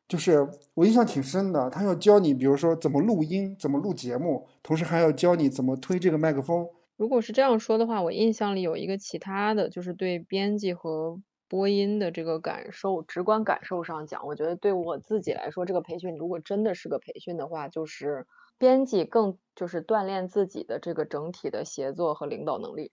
[0.08, 6.66] 就是我印象挺深的，他要教你比如说怎么录音，怎么录节目，同时还要教你怎么推这个麦克风。
[7.02, 22.92] 如果是这样说的话，我印象里有一个其他的就是对编辑和播音的这个感受，直观感受上讲，我觉得对我自己来说，这个培训如果真的是个培训的话，就是编辑更就是锻炼自己的这个整体的协作和领导能力。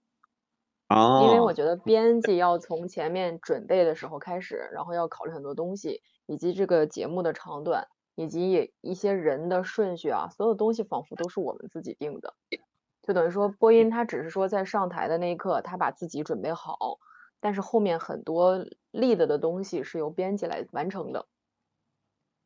[0.88, 1.22] 哦。
[1.24, 12.34] 因为我觉得编辑要从前面准备的时候开始，然后要考虑很多东西，以及这个节目的长短，以及一些人的顺序啊，所有东西仿佛都是我们自己定的。
[13.10, 16.78] 就等于说，播音他只是说在上台的那一刻，他把自己准备好，
[17.40, 21.26] 但是后面很多立的的东西是由编辑来完成的，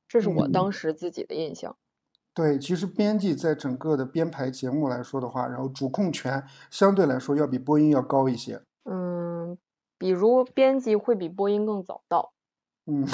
[0.09, 1.77] 这是我当时自己的印象。
[2.33, 8.63] 对，其实编辑在整个的编排节目来说的话，然后主控权相对来说要比播音要高一些。
[8.85, 9.59] 嗯，
[9.99, 12.33] 比如编辑会比播音更早到。
[12.87, 13.07] 嗯，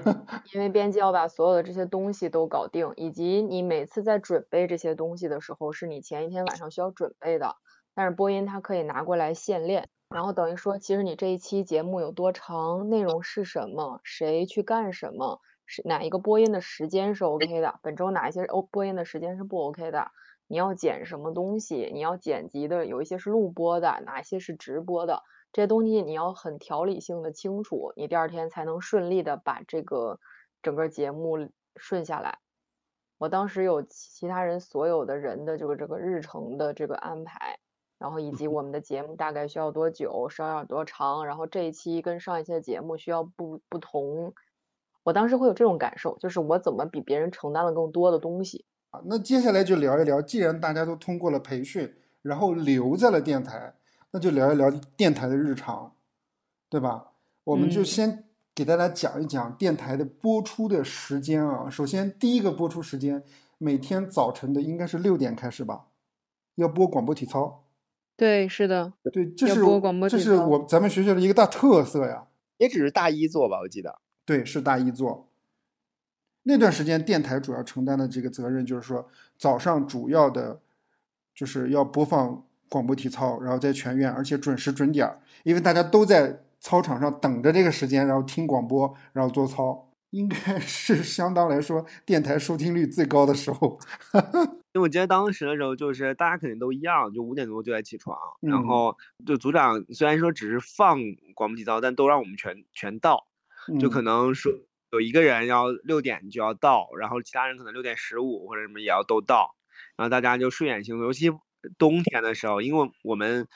[0.54, 7.56] 因为编辑要把所有的这些东西都搞定，以及你每次在准备这些东西的时候，是你前一天晚上需要准备的。
[7.94, 20.12] 但是播音它可以拿过来现练，然后等于说，其实你这一期节目有多长，内容是什么，谁去干什么，是哪一个播音的时间是 OK 的，本周哪一些哦播音的时间是不 OK 的，
[20.46, 25.22] 你要剪什么东西，你要剪辑的有一些是录播的，哪些是直播的。
[25.52, 30.20] 这些东西你要很条理性的清楚，你第二天才能顺利的把这个
[30.62, 32.38] 整个节目顺下来。
[33.16, 37.58] 我当时有其他人所有的人的这个这个日程的这个安排，
[37.98, 44.32] 然后以及我们的节目大概需要多久，时要多长，然后这一期跟上一期的节目需要不不同。
[45.02, 48.66] 我当时会有这种感受，就是我怎么比别人承担了更多的东西。
[48.90, 53.74] 啊，那接下来就聊一聊，既然大家都通过了培训，然后留在了电台。
[54.12, 55.94] 那就聊一聊电台的日常，
[56.68, 57.12] 对吧？
[57.44, 58.24] 我们就先
[58.54, 61.68] 给大家讲一讲电台的播出的时间啊。
[61.70, 63.22] 首先，第一个播出时间，
[63.58, 65.86] 每天早晨的应该是六点开始吧，
[66.56, 67.64] 要播广播体操。
[68.16, 69.54] 对，是的，对，这是
[70.08, 72.26] 这是我我咱们学校的一个大特色呀。
[72.56, 74.00] 也只是大一做吧，我记得。
[74.24, 75.28] 对，是大一做。
[76.42, 80.60] 那段时间电台主要承担的这个责任就是说，早上主要的，
[81.32, 89.84] 就是要播放广播体操，然后在全院，而且准时准点儿，因为大家都在操场上等着这个时间，然后听广播，然后做操。
[90.10, 93.78] 应该 是相当来说电台收听率最高的时候，
[94.72, 98.96] 因为我记得当时的时候，就是大家肯定都一样，就五点多就在起床，然后
[99.26, 100.98] 就组长虽然说只是放
[101.34, 103.26] 广播体操，但都让我们全全到，
[103.78, 104.50] 就可能说
[104.92, 109.56] 有一个人要六点就要到，然后其他人可能六点十五或者什么也要都到，
[109.98, 111.30] 然后大家就睡眼惺忪，尤其
[111.78, 113.46] 冬天的时候，因为我们。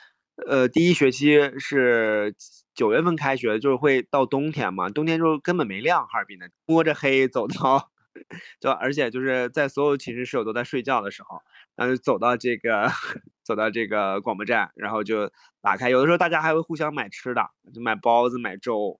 [0.47, 2.33] 呃，第一学期是
[2.73, 7.91] 九月份开学，就是会到冬天嘛，冬天就根本没亮，哈尔滨的摸着黑走到，
[8.59, 11.43] 就而且就是在所有寝室室友都在睡觉的时候，
[11.75, 12.89] 然后走到这个
[13.45, 15.31] 走到这个广播站，然后就
[15.61, 18.99] 打开，有的时候大家还会互相买吃的，就买包子、买粥。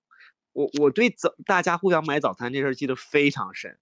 [0.52, 3.80] 我我对早大家互相买早餐这事儿记得非常深。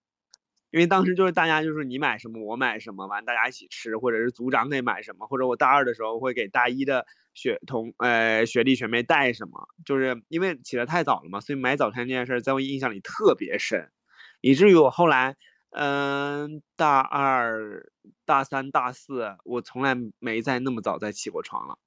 [0.72, 13.92] 因为当时就是大家就是你买什么我买什么，完大家一起吃，或者是组长给买什么，或者我大二的时候会给大一的学同呃学弟学妹带什么，就是因为起得太早了嘛，所以买早餐这件事在我印象里特别深，
[14.40, 15.36] 以至于我后来
[15.72, 17.86] 嗯大二、
[18.26, 21.78] 大三、大四，我从来没再那么早再起过床了。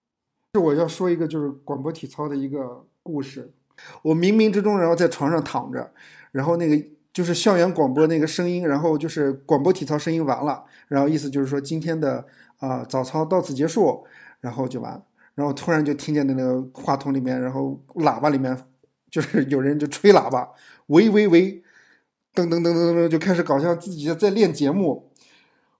[0.52, 3.54] 是我要说一个就是广播体操的一个故事，
[4.02, 5.94] 我冥冥之中然后在床上躺着，
[6.32, 6.93] 然后那个。
[7.14, 12.26] 就是校园广播那个声音，然后就是广播体操声音完了，然后意思就是说今天的
[12.58, 14.04] 啊早操到此结束，
[14.40, 15.00] 然后就完，
[15.36, 18.58] 然后突然就听见那个话筒里面，然后喇叭里面
[19.12, 20.48] 就是 有人就吹喇叭，
[20.88, 21.62] 喂喂喂，
[22.34, 25.12] 噔噔噔噔噔就开始搞笑自己在练节目，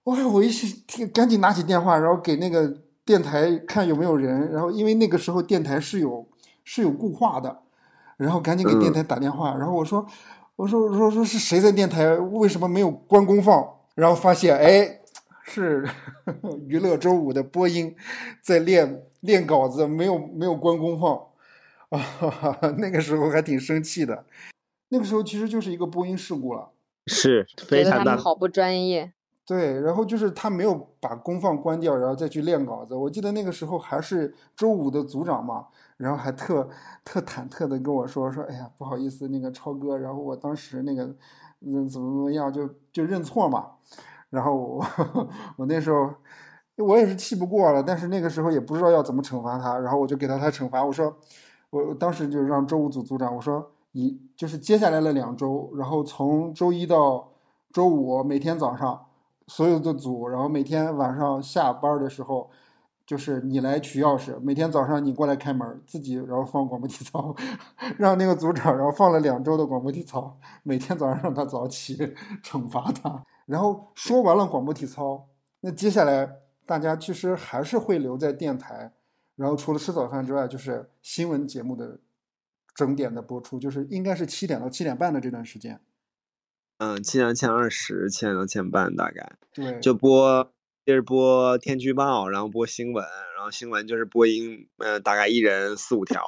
[0.05, 0.25] 哇！
[0.25, 0.49] 我一
[0.87, 6.25] 听赶紧拿起电话，然后给那个电台看有没有人，然后因为那个时候电台是有
[6.63, 7.59] 是有固话的，
[8.15, 10.07] 然后赶紧给电台打电话，然后我说。
[10.55, 12.15] 我说我说说是谁在电台？
[12.15, 13.75] 为什么没有关公放？
[13.93, 15.01] 然后发现，哎，
[15.43, 15.85] 是
[16.67, 17.95] 娱乐周五的播音
[18.41, 21.17] 在练练稿子，没有没有关公放
[21.89, 22.59] 啊！
[22.77, 24.25] 那个时候还挺生气的。
[24.89, 26.69] 那个时候其实就是一个播音事故了，
[27.07, 29.11] 是非常大，好不专业。
[29.45, 32.95] 对，然后就是他没有把功放关掉，然后再去练稿子。
[32.95, 35.67] 我记得那个时候还是周五的组长嘛。
[35.97, 36.67] 然后还特
[37.05, 41.05] 特忐忑的跟我说说，哎呀，不好意思，那个超哥，然后我当时那个，
[41.61, 43.67] 嗯，怎么怎么样，就就认错嘛。
[44.29, 44.85] 然后我
[45.55, 46.13] 我那时候
[46.75, 51.15] 我也是气不过了，但是那个时候也不知道要怎么惩罚他，然后我就给他他惩罚，我说，
[51.69, 57.29] 我当时就让周五组组长，我说，一就是接下来的两周，然后从周一到
[57.71, 59.05] 周五每天早上
[59.47, 62.49] 所有的组，然后每天晚上下班的时候。
[63.07, 67.35] 就是你来取钥匙，每天早上你过来开门，自己然后放广播体操，
[67.99, 71.95] 让那个组长然后放了两周的广播体操，每天早上让他早起，
[72.43, 73.23] 惩罚他。
[73.45, 75.23] 然后说完了广播体操，
[75.59, 76.27] 那接下来
[76.65, 78.91] 大家其实还是会留在电台，
[79.35, 81.99] 然后除了吃早饭之外，就是新闻节目的
[82.73, 85.79] 整点的播出，就是应该是七点到七点半的这段时间。
[86.77, 89.37] 嗯，七点七二十，七点到七点半大概。
[89.53, 90.51] 对，就播。
[90.85, 93.03] 接着播天气预报，然后播新闻，
[93.35, 96.21] 然后新闻就是播音，嗯，大概一人四五条，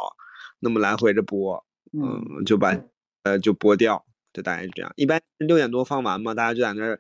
[0.60, 2.76] 那么来回着播，嗯，就把
[3.22, 4.92] 呃就播掉，就大概是这样。
[4.96, 7.00] 一般六点多放完嘛，大家就在那儿，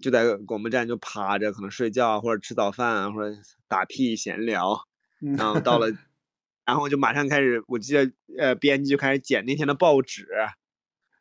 [0.00, 4.84] 就在广播站就趴着，可能睡觉或者吃早饭或者打屁闲聊，
[5.18, 5.88] 然后到了，
[6.64, 10.28] 然后就马上开始，我记得呃编辑就开始剪那天的报纸，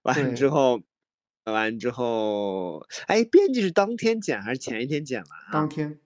[0.03, 0.83] 完了之后。
[1.51, 5.29] 完之后，哎，编辑是当天剪还是前一天剪完？
[5.29, 5.99] 啊当天，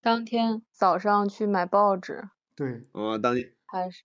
[0.00, 2.28] 当天早上去买报纸。
[2.56, 4.02] 对，哦，当天还是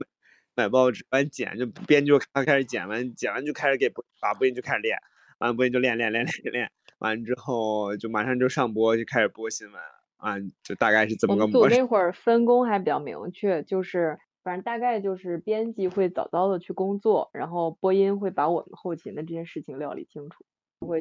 [0.55, 3.89] 买报纸完剪，就编辑就开开始剪完，剪完就开始给
[4.19, 4.97] 把播音就开始练，
[5.39, 9.81] 完播音就练练练练练，完之后就马上就上播，就开始播新闻，
[10.17, 11.75] 啊，就大概是怎么个模式。
[11.75, 20.43] 那会儿分工还比较明确，就是反正大概就是编辑会早早的去工作，然后播音会把我们后勤的这些事情料理清楚。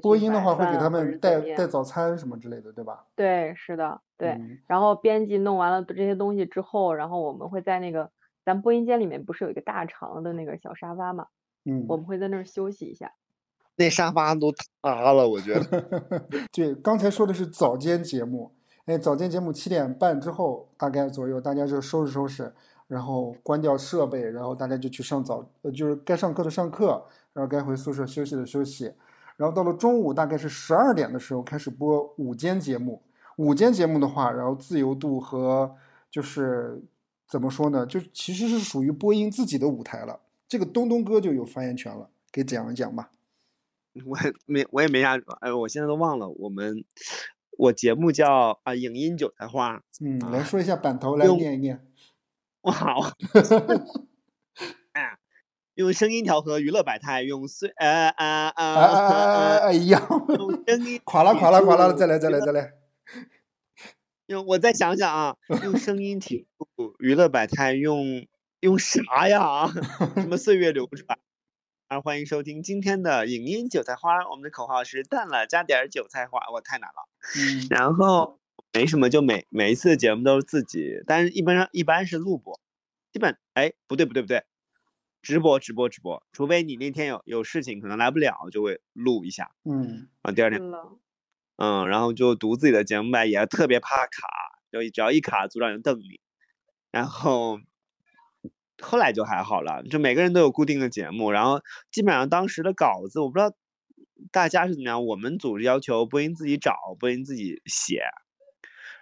[0.02, 3.06] 播音的话会给他们带带早餐什么之类的，对吧？
[3.16, 4.38] 对，是的，对。
[4.66, 8.10] 然后编辑弄完了这些东西之后，然后我们会在那个
[8.44, 11.28] 咱播音间里面不是有一个大长的那个小沙发嘛？
[11.64, 11.86] 嗯。
[11.88, 13.14] 我们会在那儿休息一下。
[13.76, 15.82] 那沙发都塌了，我觉得。
[16.52, 18.52] 对，刚才说的是早间节目。
[18.84, 22.52] 哎，早间节目七点半之后大概左右，大家就收拾收拾，
[22.90, 28.92] 然后关掉设备，然后大家就去上早，呃，就是该上课的上课，然后该回宿舍休息的休息。
[29.36, 33.00] 然后到了中午大概是十二点的时候开始播午间节目。
[33.36, 35.72] 午间节目的话，然后自由度和
[36.10, 36.82] 就是
[37.28, 40.18] 怎么说呢，就其实是属于播音自己的舞台了。
[40.48, 43.12] 这个东东哥就有发言权了，给讲一讲吧。
[44.04, 46.28] 我没，我也没啥，哎，我现在都忘了。
[46.28, 46.84] 我们
[47.56, 49.80] 我节目叫啊，影音韭菜花。
[50.00, 51.86] 嗯，来说一下版头，来念一念。
[52.62, 53.14] 哇，
[54.92, 55.16] 哎，
[55.74, 59.56] 用声音调和娱乐百态，用碎啊啊啊！
[59.66, 62.72] 哎呀，用声音， 垮了垮了垮了，再来再来再来。
[64.26, 66.46] 用我再想想啊，用声音体
[66.98, 68.26] 娱乐百态，用
[68.60, 69.68] 用啥呀？
[70.16, 71.18] 什么岁月流转？
[71.88, 74.28] 啊，欢迎收听今天的影音韭菜花。
[74.30, 77.08] 我们的口号是淡了加点韭菜花，我太难了。
[77.36, 78.38] 嗯，然后
[78.72, 82.60] 没什么，就每每一次节目都是自己，但是一般上一般是录播，
[83.12, 84.44] 基本哎不对不对不对，
[85.22, 89.50] 直播直播直播，除非你那天有有事情可能来不了，就会录一下。
[89.64, 90.60] 嗯，啊，第二天。
[91.56, 94.28] 嗯，然后就读自己的节目呗，也特别怕卡，
[94.72, 96.20] 就只要一卡，组长就瞪你。
[96.90, 97.58] 然后
[98.80, 101.60] 后来就还好了，就每个人都有固定的节目，然后
[101.90, 103.54] 基本上当时的稿子，我不知道
[104.32, 105.04] 大家是怎么样。
[105.04, 108.04] 我们组织要求播音自己找，播音自己写。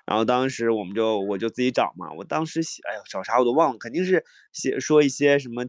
[0.09, 5.67] 然后当时我们就我就自己找嘛，我当时写，哎呦，找啥我都忘了，肯定是写说一些什么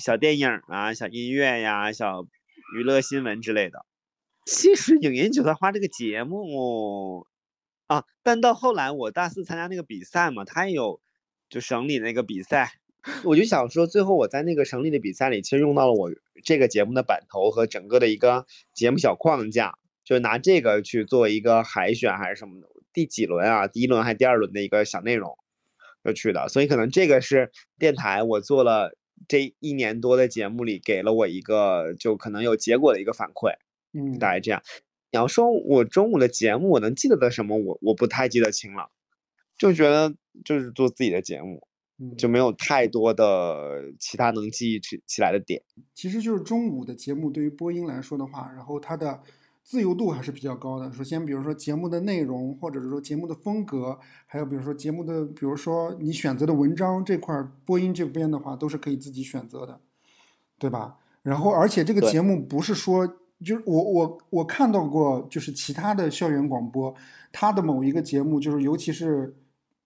[0.00, 2.24] 小电影啊、小音乐呀、小
[2.76, 3.84] 娱乐新闻之类的。
[4.46, 7.26] 其实影音韭菜花这个节目
[7.88, 11.00] 啊，但到后来我大四参加那个比赛嘛，他也有
[11.48, 12.74] 就省里那个比赛，
[13.24, 16.12] 我就想说，最后我在那个省里的比赛里，其实用到了我
[16.44, 19.74] 这个节目的版头和整个的一个节目小框架，
[20.04, 23.66] 就拿这个去做一个海选还是什么的，第几轮啊？
[23.66, 25.38] 第一轮还是第二轮的一个小内容
[26.04, 28.96] 就去的，所以可能这个是电台我做了
[29.28, 33.52] 这一年多的节目里给了我一个就可能有结果的一个反馈。
[33.92, 34.62] 嗯，大概这样。
[35.12, 37.58] 你要说我中午的节目，我能记得的什么？
[37.58, 38.90] 我我不太记得清了，
[39.58, 40.14] 就觉得
[40.44, 41.66] 就是做自己的节目，
[42.16, 45.64] 就没有太多的其他能记忆起起来的点。
[45.94, 49.20] 其实就是中午的节目对于播音来说的话，然后它的
[49.64, 50.92] 自由度还是比较高的。
[50.92, 59.80] 首先，比如说节目的内容，或者是说节目的风格，还有比如说节目的，比如说你选择的文章这块，播音这边的话都是可以自己选择的，
[60.58, 60.98] 对吧？
[61.22, 63.16] 然后，而且这个节目不是说。
[63.42, 66.94] 就是我我我看到过，就是其他的校园广播，
[67.32, 69.34] 它的某一个节目，就是尤其是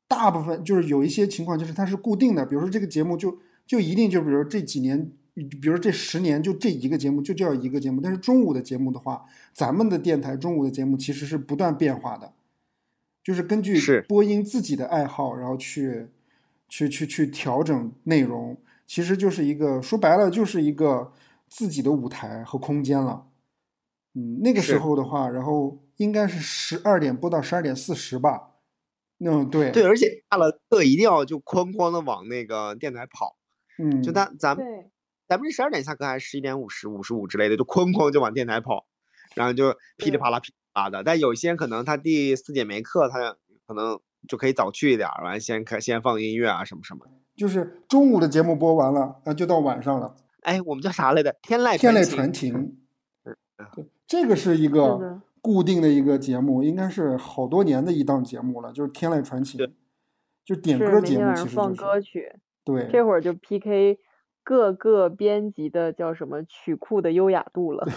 [0.08, 12.32] 大部分，就是有一些情况，就是它是固定的，比如说这个节目就就一定就比如这几年，比如这十年就这一个节目就叫一个节目，但是中午的节目的话，咱们的电台中午的节目其实是不断变化的，
[13.22, 16.08] 就是根据播音自己的爱好，然后去
[16.68, 18.56] 去去去调整内容，
[18.86, 21.12] 其实就是一个说白了就是一个
[21.48, 23.26] 自己的舞台和空间了。
[24.14, 28.50] 嗯，那个时候的话，然后应该是十二点播到十二点四十吧。
[29.18, 29.72] 嗯，对。
[29.72, 33.36] 对，而且下了课一定要就哐哐的往那个电台跑。
[33.78, 34.00] 嗯。
[34.00, 34.64] 就他咱们
[35.34, 38.86] 咱们是十二点下课还是十一点五十五十五之类的，就哐哐就往电台跑，
[39.34, 41.02] 然后就噼里啪啦噼里啪啦的。
[41.02, 47.04] 但有些可能他第四节没课，他可能就可以早去一点，完先开先放音乐啊什么什么。
[47.34, 50.14] 就是中午的节目播完了，啊，就到晚上了。
[50.42, 51.34] 哎，我们叫啥来着？
[51.42, 52.76] 天籁天籁传情。
[53.24, 53.34] 对。
[54.06, 59.58] 这个是一个固定的一个节目，应该是好多年的一档节目了，就是《天籁传情》，
[60.44, 62.32] 就点歌节目，其实放歌曲。
[62.62, 63.98] 对，这会儿就 PK
[64.44, 67.88] 各个编辑的叫什么曲库的优雅度了。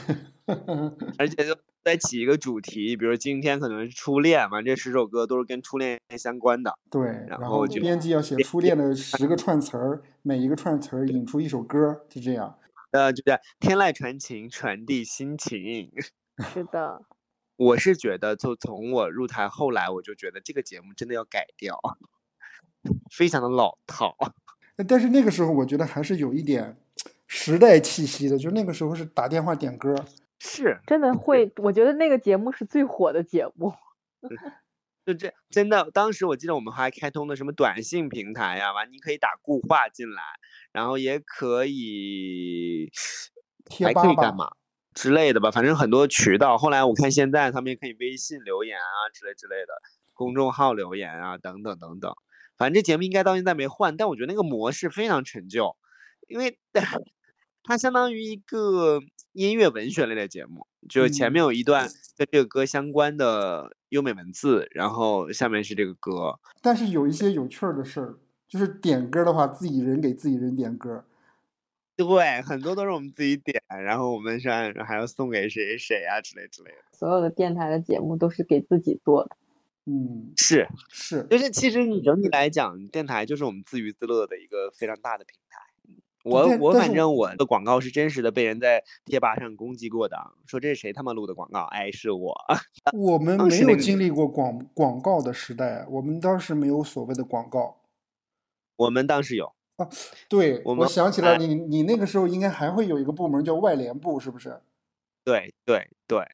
[1.20, 6.74] 而且就再起一个主题，比如今天可能是初恋嘛，这十首歌都是跟初恋相关的。
[6.90, 12.58] 对，然后编辑要写初恋的十个串词儿，每一个串词儿引出一首歌，就这样。
[12.92, 15.92] 呃，就是天籁传情，传递心情。
[16.54, 17.02] 是的，
[17.58, 21.78] 我是觉得，就从我入台后来，我就觉得这个节目真的要改掉，
[23.12, 24.16] 非常的老套。
[24.86, 26.78] 但是那个时候，我觉得还是有一点
[27.26, 28.38] 时代气息的。
[28.38, 29.96] 就那个时候是打电话点歌，
[30.40, 31.52] 是真的会。
[31.58, 33.74] 我觉得那个节目是最火的节目。
[35.06, 40.22] 就这真的，当时我记得我们还开通了什么短信平台呀，完你可以打固话进来。
[40.74, 42.92] 然后也可以，
[43.84, 44.52] 还可以干嘛
[44.94, 46.58] 之类的吧，反正很多渠道。
[46.58, 49.74] 后来我看现在他们也可以微信留言啊之类之类的，
[50.14, 52.14] 公众号留言啊等等等等。
[52.58, 55.76] 反正这节目应该到现在没换，但我觉得那个模式非常陈旧，
[56.28, 56.58] 因为
[57.64, 59.00] 它相当于一个
[59.34, 61.88] 音乐文学类的节目，就前面有一段
[62.18, 66.40] 跟这个歌相关的优美文字，然后下面是这个歌。
[66.62, 68.18] 但是有一些有趣儿的事儿。
[68.50, 71.04] 就是点歌的话，自己人给自己人点歌，
[71.98, 76.78] 对，很多都是我们自己点，然后我们是还要送给谁谁啊之类之类的。
[76.94, 79.36] 所有的电台的节目都是给自己做的。
[79.90, 85.62] 嗯，是是，就是其实你整体来讲，电台就是我们自娱自乐的一个非常大的平台。
[86.24, 91.62] 我我反正我的广告是真实的被人在贴吧上攻击过的，说这是谁他妈录的广告？
[91.64, 92.36] 哎，是我。
[92.92, 97.78] 我们没有经历过广广告的时代，我们当时没有所谓的广告。
[98.76, 99.54] 我们当时有。
[99.78, 99.88] 啊，
[100.28, 104.60] 对，我想起来，你你那个时候应该还会有一个部门叫外联部，是不是？
[105.24, 106.26] 对对对，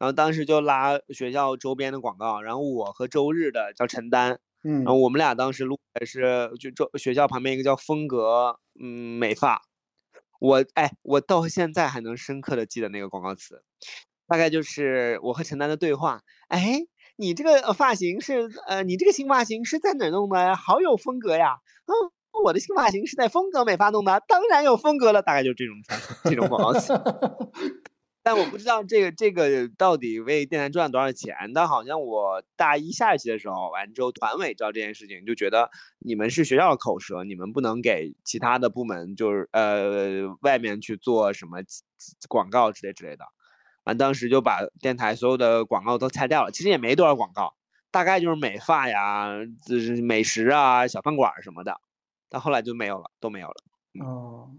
[0.00, 9.60] 然后当时就拉学校周边的广告，然后我和周日的叫陈丹，嗯，然后我们俩当时录的是就周学校旁边一个叫风格嗯美发，
[10.40, 13.62] 我哎我到现在还能深刻的记得那个广告词，
[14.26, 16.80] 大概就是我和陈丹的对话，哎，
[17.16, 20.56] 你这个发型是呃你这个新发型是在哪弄的？
[20.56, 22.10] 好有风格呀，嗯。
[22.44, 25.74] 我的新发型是在风格美发弄的，当然有风格了，大概就这种
[26.24, 26.94] 这种广告词。
[28.22, 31.34] 但我不知道这个这个到底为电台赚了多少钱。
[31.54, 41.58] 但好像我大一下学期的时候，完之后团委知道这件事情，就觉得你们是学校的口舌，你们不能给其他的部门就是呃外面去做什么
[42.28, 43.24] 广告之类之类的。
[43.84, 47.54] 完当时就把电台所有的广告都拆掉了，其实也没多少广告，
[47.90, 49.30] 大概就是美发呀、
[49.66, 51.80] 就是美食啊、小饭馆什么的。
[52.28, 53.54] 但后来就没有了，都没有了。
[54.04, 54.50] 哦，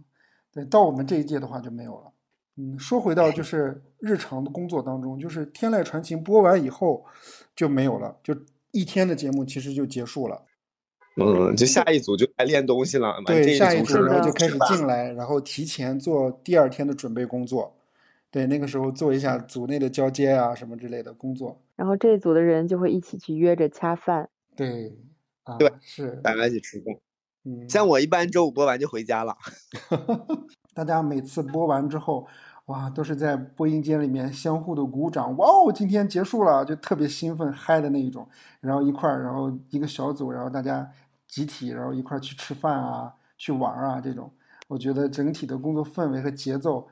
[0.51, 2.11] 对，到我们这一届的话就没有了。
[2.57, 7.05] 嗯，说回到就是日常的工作当中，就是《天籁传情》播完以后
[7.55, 8.35] 就没有了，就
[8.71, 10.45] 一天的节目其实就结束了。
[11.17, 13.15] 嗯，就下一组就来练东西了。
[13.25, 17.75] 对，下一组然后就开始进来，然后提前做第二天的准备工作。
[18.29, 21.61] 对，那个时候做一下组内的交接啊什么之类的工作。
[21.75, 24.29] 然后这组的人就会一起去约着恰饭。
[24.55, 24.97] 对，
[25.43, 26.95] 啊，对，是大家一起吃饭。
[27.43, 29.35] 嗯，像我一般周五播完就回家了。
[30.73, 32.27] 大家每次播完之后，
[32.65, 38.27] 哇，都是在播音间里面相互的鼓掌，哇哦，今天结束了，就特别兴奋嗨的那一种。
[38.61, 40.89] 然后一块儿，然后一个小组，然后大家
[41.27, 44.31] 集体，然后一块儿去吃饭啊，去玩啊，这种，
[44.67, 46.87] 我觉得整体的工作氛围和节奏，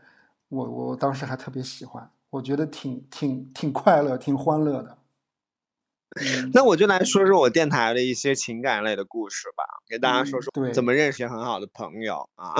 [0.49, 4.97] 我我当时还特别喜欢，我觉得挺挺挺快乐，挺欢乐的。
[6.53, 12.55] 那我就来说说我电台的一些情感类的故事吧，给大家说说怎么认识很好的朋友啊。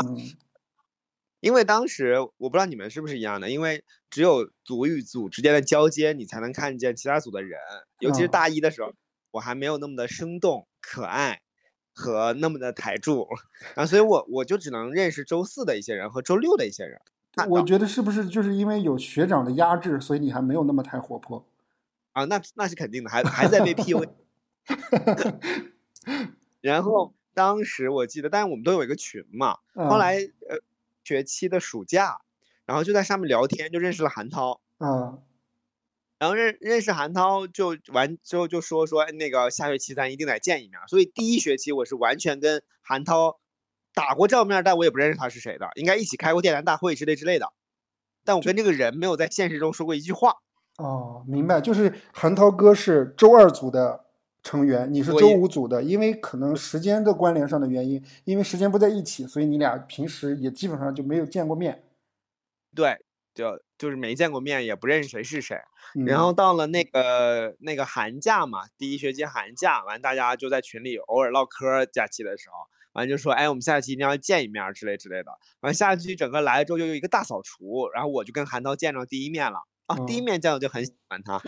[1.40, 7.60] 因为当时我不知道你们是不是一样的，因为只有组与组之间的交接，你才能看见其他组的人。
[8.00, 8.94] 尤其是大一的时候，
[9.32, 11.42] 我还没有那么的生动可爱
[11.94, 13.28] 和那么的台柱，
[13.76, 17.00] 然后所以我我就只能认识周四的一些人和周六的一些人。
[17.48, 21.48] 我觉得是不是就是因为有学长的压制，所以你还没有那么太活泼？
[22.12, 24.10] 啊，那那是肯定的，还还在被 PUA。
[26.60, 29.58] 然后当时我记得，但是我们都有一个群嘛。
[29.74, 30.58] 后来呃，
[31.10, 32.20] 学期的暑假，
[32.68, 34.62] 然后就在上面聊天，就认识了韩涛。
[34.78, 35.24] 嗯。
[36.20, 40.80] 然后认认识韩涛，就完之后就说说那个下学期咱一定得见一面。
[40.88, 43.39] 所以第一学期我是完全跟韩涛
[43.95, 47.51] 打过照面，但我也不认识他是谁的，应该一起开过电台大会之类之类的。
[48.24, 50.36] 但我跟这个人没有在现实中说过一句话。
[50.78, 54.05] 哦，明白，就是韩涛哥是周二组的
[54.42, 61.84] 成员，你是周五组的，因为可能时间的关联上的原因，因为时间不在一起，所以你俩平时也基本上就没有见过面。
[62.74, 62.98] 对，
[63.34, 65.58] 就就是没见过面，也不认识谁是谁。
[66.06, 72.56] 然后到了那个那个寒假嘛，第一学期寒假完，大家就在群里偶尔唠嗑，假期的时候，
[72.94, 75.32] 完就说，哎，我们下期一定要见一面之类之类的。
[75.62, 79.64] 完下期整个来了之后，就有一个大扫除，然后我就跟韩涛见着第一面了。
[79.90, 81.42] 啊，第一面见我就很喜欢他。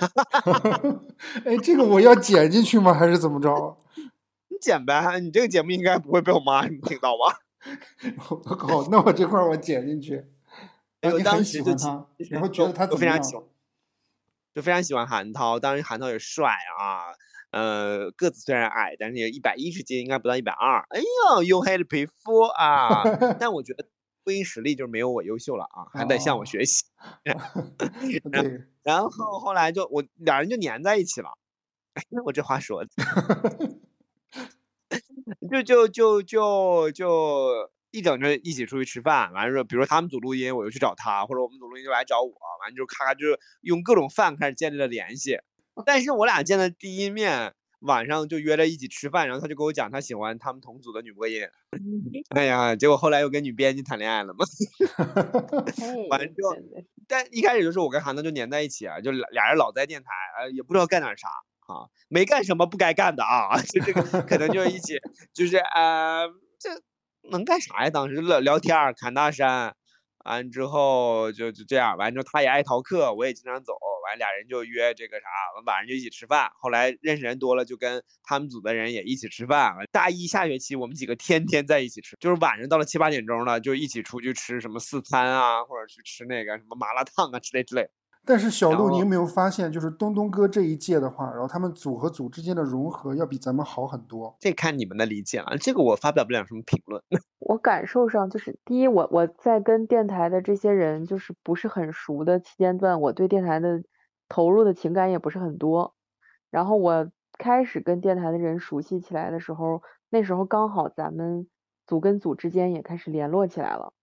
[1.46, 2.92] 哎，这个我要剪进去吗？
[2.92, 3.78] 还是怎么着？
[4.50, 7.38] 你剪呗，你这个节目应该不会被我妈 听到吧？
[8.30, 10.26] 我靠，那我这块我剪进去。
[11.04, 13.44] 我当时就他，然后觉得他非常喜欢，
[14.56, 15.60] 就非常喜欢韩涛。
[15.60, 17.14] 当然韩涛也帅啊，
[17.52, 20.80] 呃，个子虽然矮，但是也一百一十斤，应该不到一百二。
[20.90, 23.04] 哎呦，黝黑的皮肤啊！
[23.40, 23.86] 但我觉得。
[24.24, 26.84] 播音实力就是没有我优秀了啊，还得向我学习。
[28.84, 31.38] 然后后来就我俩人就粘在一起了。
[31.94, 32.90] 哎， 我这话说的，
[35.52, 43.26] 就就就就就一整就一起出去吃饭，完了说，比如说他们组录音，我就去找他，或者我们组录音就来找我，完了就咔咔就
[43.62, 45.40] 用各种饭开始建立了联系。
[45.86, 47.54] 但是我俩见的第一面。
[47.82, 51.42] 晚上就约着一起吃饭，然后他就跟我讲他喜欢他们同组的女播音。
[52.30, 54.46] 哎呀，结果后来又跟女编辑谈恋爱了嘛。
[56.10, 56.56] 完之后，
[57.08, 60.10] 但一开始就是我跟韩东就粘在一起啊，就俩俩人老在电台，
[60.40, 61.28] 呃，也不知道干点啥
[61.68, 65.00] 啊，没干什么不该干的啊， 就这个可能就一起，
[65.34, 66.28] 就是呃，
[66.60, 66.70] 这
[67.30, 67.90] 能干啥呀？
[67.90, 69.76] 当时聊聊天侃大山，
[70.26, 73.74] 完之后就就这样，完之后他也爱逃课，我也经常走，
[74.08, 76.52] 完俩人就约这个啥，完晚上就一起吃饭。
[76.60, 79.76] 后来认识人多了，就跟他们组的人也一起吃饭。
[79.92, 87.90] 大一下学期我们几个天天在一起吃，就是晚上到了七八点钟了，就一起出去吃什么四餐啊，或者去吃那个什么麻辣烫啊之类之类。
[88.24, 94.36] 但是小鹿，你有没有发现，就是东东哥这一届的话，然后他们组和组之间的融合要比咱们好很多。
[94.40, 97.04] 这看你们的理解了，这个我发表不了什么评论。
[97.40, 103.84] 我感受上就是，第一，我我在跟电台的这些人就是不是很熟的期间段，我对电台的
[104.30, 105.96] 投入的情感也不是很多。
[106.52, 107.10] 然后我
[107.40, 111.48] 开始跟电台的人熟悉起来的时候，那时候刚好咱们
[111.88, 113.94] 组跟组之间也开始联络起来了，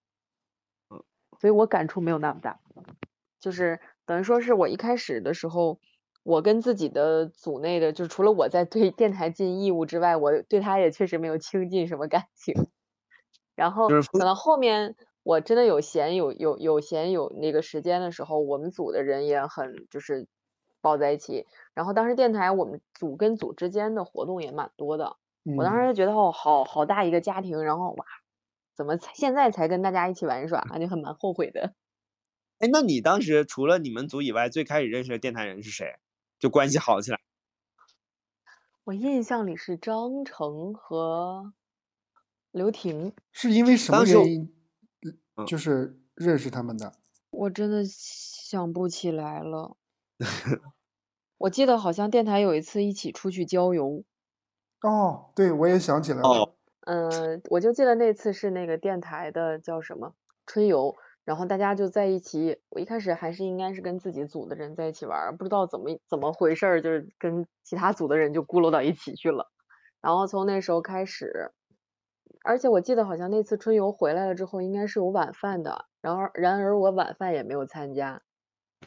[0.91, 1.05] 嗯，
[1.41, 2.59] 所以我感触没有那么大，
[3.39, 3.79] 就是。
[4.09, 5.79] 等于说是我一开始的时候，
[6.23, 12.55] 我跟自己的组内的，就除了我在对电台尽义务之外，我对他也确实没有倾尽什么感情。
[13.55, 20.27] 然后等到后面我真的有闲有有有闲有那个时间的时候，我们组的人也很就是
[20.81, 21.47] 抱在一起。
[21.75, 25.17] 然后当时电台我们组跟组之间的活动也蛮多的，
[25.59, 28.05] 我当时就觉得哦，好好大一个家庭，然后哇，
[28.75, 31.75] 怎么现在才跟大家一起玩耍，就很蛮后悔的。
[32.59, 35.99] 哎，那你当时除了你们组以外，最开始认识的电台人是谁？
[36.41, 37.21] 就关系好起来。
[38.85, 41.53] 我印象里是张成和
[42.51, 43.13] 刘婷。
[43.31, 44.55] 是因为什么原因？
[45.47, 46.95] 就是认识他们的。
[47.31, 49.77] 我真的想不起来了。
[51.39, 54.03] 我记得好像电台有一次一起出去郊游。
[54.81, 56.57] 哦，对，我也想起来了。
[56.81, 60.97] 嗯，我就记得那次是那个电台的叫什么春游。
[61.29, 69.47] 然后大家就在一起，我一开始还是应该是跟自己组的人在一起玩，不知道怎么怎么回事，就是跟其他组的人就咕噜到一起去了。
[70.01, 71.53] 然后从那时候开始，
[72.45, 75.85] 而且我记得好像那次春游回来了之后，应该是有晚饭的。
[76.01, 78.23] 然而然而我晚饭也没有参加，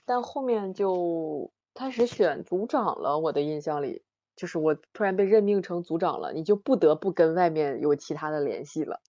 [0.04, 3.20] 但后面就开始选组长了。
[3.20, 4.02] 我的印象里，
[4.36, 9.00] 就是我突然被任命成组长了，你就不得不跟外面有其他的联系了。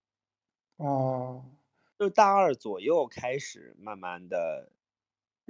[0.77, 1.43] 哦。
[2.03, 4.69] 就大二左右开始慢慢的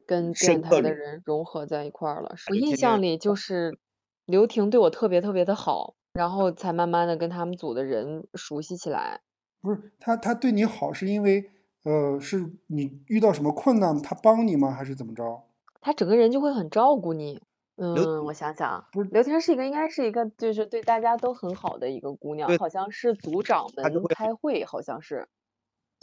[0.06, 2.36] 跟电台的人融合在一块儿了。
[2.51, 3.80] 我印象里就是
[4.26, 9.22] 刘婷对我特别特别的好，然后才慢慢的跟他们组的人熟悉起来。
[9.62, 11.49] 不是他，他对你好是因为
[11.86, 14.70] 呃，是你遇到什么困难他帮你吗？
[14.70, 15.41] 还是怎么着？
[15.82, 17.41] 他整个人就会很照顾你。
[17.78, 25.28] 嗯，我想想，不是刘婷是一个应该是一个就是对大家都很好的一个姑娘，好像是组长们开会，好像是。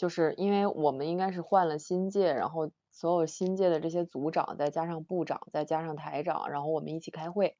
[0.01, 7.55] 就是因为我们应该是换了新届，然后所有新届的这些组长，再加上部长，再加上台长，然后我们一起开会，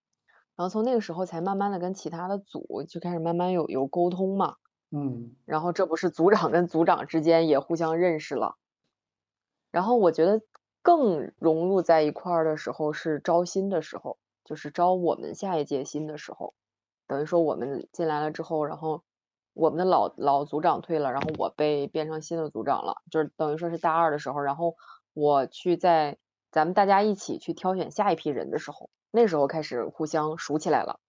[0.57, 4.57] 然后从那个时候才慢慢的跟其他的组就开始慢慢有有沟通嘛，
[4.91, 8.57] 嗯，然后这不是组长跟组长之间也互相认识了，
[9.71, 10.41] 然后我觉得
[10.81, 14.17] 更融入在一块儿的时候是招新的时候，
[14.47, 16.55] 就是招我们下一届新的时候，
[17.07, 19.03] 等于说我们进来了之后，然后。
[19.53, 24.77] 我们的老老组长退了，然后我被变成新的组长了，就是等于说是大二的时候，然后
[25.13, 26.19] 我去在
[26.51, 31.01] 咱们大家一起去挑选下一批人的时候，那时候开始互相熟起来了。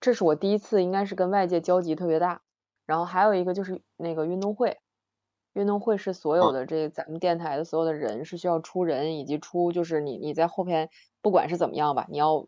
[0.00, 2.42] 这是我第一次应该是跟外界交集特别大。
[2.84, 4.78] 然后还有一个就是那个运动会，
[5.54, 10.88] 运动会是所有的这咱们电台的所有的人是需要出人，以及出就是你你在后边
[11.20, 12.46] 不管是怎么样吧，你要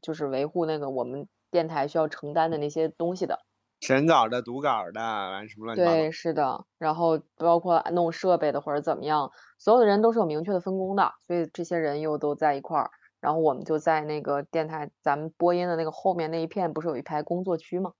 [0.00, 3.40] 就是维护那个我们电台需要承担的那些东西的。
[3.82, 5.96] 审稿的、读稿的，完什么乱七八糟。
[5.96, 6.64] 对，是的。
[6.78, 12.90] 然后包括弄设备的或者怎么样，所有的人都是有明确的分工的，所以这些人又都在一块儿。
[13.20, 17.92] 然后我们就在那个电台，咱们播音的那个后面那一片，不是有一排工作区吗？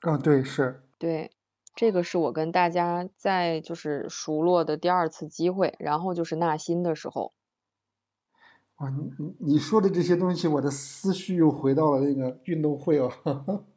[0.00, 0.82] 嗯，对，是。
[0.98, 1.30] 对，
[1.74, 5.74] 这个是我跟大家在就是熟络的第二次机会。
[5.78, 7.32] 然后就是纳新的时候。
[8.78, 13.12] 哇，你你你说的这些东西，我的思绪又回到了那个运动会哦。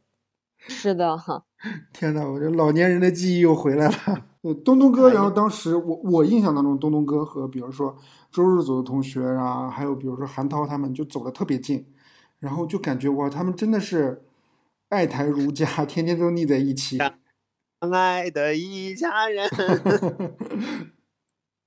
[0.67, 1.43] 是的哈，
[1.93, 3.95] 天呐，我这老年人的记忆又回来了。
[4.63, 7.97] 东东哥，然后当时我我印象当中，东东哥和比如说
[8.31, 11.85] 周日组的同学啊，还有比如说韩涛他们就走的特别近，
[12.39, 14.23] 然后就感觉哇，他们真的是
[14.89, 16.97] 爱台如家，天天都腻在一起。
[16.97, 19.49] 相爱的一家人。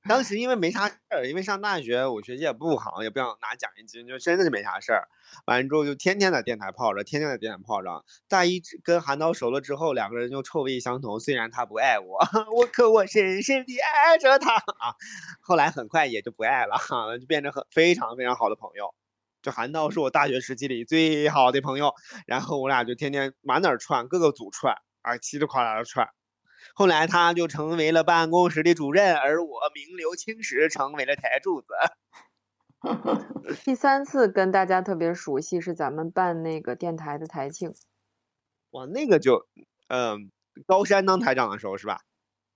[0.09, 5.07] 当时因为没啥事儿，因为上大学我学习也不好，也不想拿奖学金，就真的是没啥事儿。
[5.45, 8.05] 完了之后就天天在电台泡着，天天在电台泡着。
[8.27, 11.19] 大一跟韩导熟了之后，两个人就臭味相投。
[11.19, 12.19] 虽然他不爱我，
[12.57, 14.97] 我可我深深地爱着他啊。
[15.43, 18.95] 后来很快也就不爱了，哈，就变成很非常非常好的朋友。
[19.43, 21.93] 就韩导是我大学时期里最好的朋友，
[22.27, 26.09] 然后我俩就天天满哪儿串，各个组串，啊，稀里哗啦的串。
[26.75, 31.69] 后来他就成为了办公室的主任，而我名留青史，成为了台柱子。
[33.65, 37.75] 第三次跟大家特别熟悉是咱们办那个电台的台庆。
[38.71, 39.49] 哇，那个就，
[39.89, 40.31] 嗯，
[40.67, 42.01] 高山当台长的时候是吧？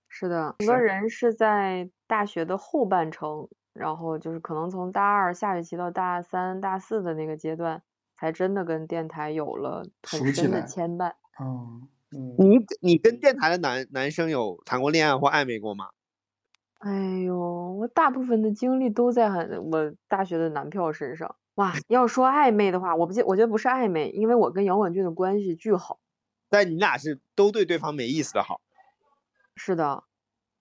[0.08, 7.82] 是的，整个人是在大学的后半程，然后就是可能从大二下学期到大三、大四的那个阶段，
[8.16, 11.12] 才真的跟电台有了很深的牵绊。
[11.38, 11.88] 哦，嗯，
[12.38, 15.86] 你你跟电台的男男生有谈过恋爱或暧昧过吗？
[16.78, 17.38] 哎呦，
[17.74, 21.36] 我大部分的精力都在我大学的男票身上。
[21.54, 26.00] 哇，要说暧昧的话，我不记，我觉得不是暧昧，因为我跟杨广俊的关系巨好。
[26.50, 28.60] 但你俩是都对对方没意思的好。
[29.54, 30.02] 是的，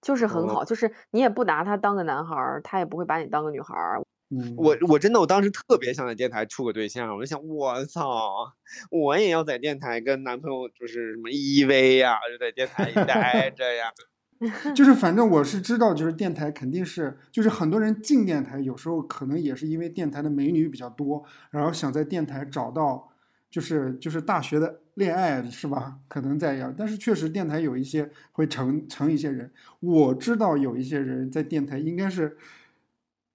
[0.02, 4.02] 就是很好，就是你也不拿他当个男孩儿，他也不会把你当个女孩儿。
[4.32, 8.54] 嗯，我我真的我当时特别想在电台处个对象，我就想我操，
[8.90, 13.92] 我也要在电台跟男朋友就是什么依偎呀，就在电台里待着呀。
[14.74, 23.10] 就是反正我是知道，就是电台肯定是，就是很多人进电台，有时候可能也是因为电台的美女比较多，然后想在电台找到。
[23.52, 25.98] 就是就是大学的恋爱是吧？
[26.08, 29.52] 可能在样，但是确实电台有一些会成成一些人。
[29.82, 32.38] 我知道有一些人在电台应该是，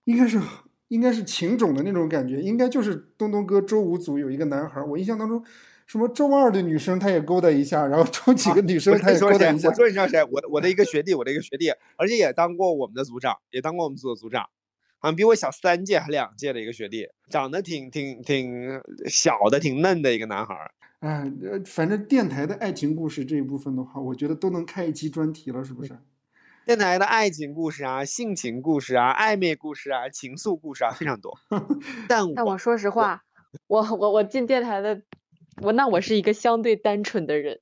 [0.05, 0.41] 应该是
[0.89, 5.43] 应该是情种的那种感觉，应该就是东东哥周五组有一个男孩，我印象当中，
[5.87, 9.69] 什么周二的女生他也勾搭一下，然后周几个女生他也勾搭一下。
[9.69, 10.23] 我说你知道谁？
[10.25, 14.49] 我我的一个学弟，我的一个学弟，而且也当过我们的组长，也当过我们组的组长。
[14.99, 20.71] 好像比我小三届还两届的一个学弟，长得挺挺挺小的，挺嫩的一个男孩儿。
[21.01, 21.31] 哎，
[21.67, 25.93] 反正电台的爱情故事这一部分的话，我觉得都能开一期专题了，是不是？
[26.67, 31.39] 电台的爱情故事啊，性情故事啊，暧昧故事啊，情愫故事啊，非常多。
[32.09, 33.23] 但但我说实话，
[33.69, 35.01] 我我我进电台的，
[35.63, 37.61] 我那我是一个相对单纯的人，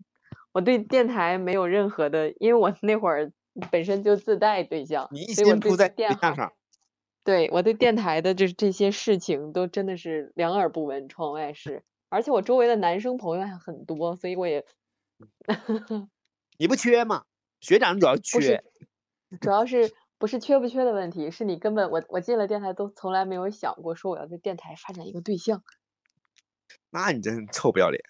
[0.52, 3.30] 我对电台没有任何的，因为我那会儿
[3.70, 6.54] 本身就自带对象，你一心扑在电象上。
[7.24, 14.64] 对我对电台的这这些事情都真的是两耳不闻窗外事，而且我周围的男生朋友还很多，所以我也，
[16.56, 17.24] 你不缺吗？
[17.60, 18.62] 学长主要缺，
[19.40, 25.62] 主要是不是缺不缺的问题，是你根本我我进了电台都从来没有想过说我要在电台发展一个对象。
[26.90, 28.00] 那你真臭不要脸！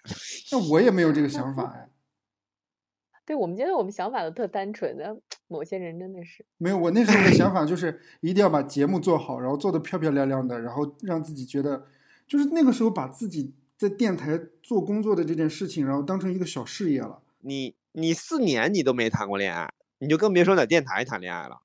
[0.53, 1.89] 那我也没有这个想法呀。
[3.27, 5.19] 对我们觉得我们想法都特单纯的，
[5.49, 6.77] 某些人真的是没有。
[6.77, 11.87] 我那时候的想法 就是一定要把节目做好，然后做的漂漂亮亮的，然后让自己觉得，
[12.27, 17.23] 就是那个时候把自己在电台做工作的这件事情，然后当成一个小事业了。
[17.41, 19.73] 你你四年你都没谈过恋爱，
[20.05, 21.63] 你就更别说在电台谈恋爱了。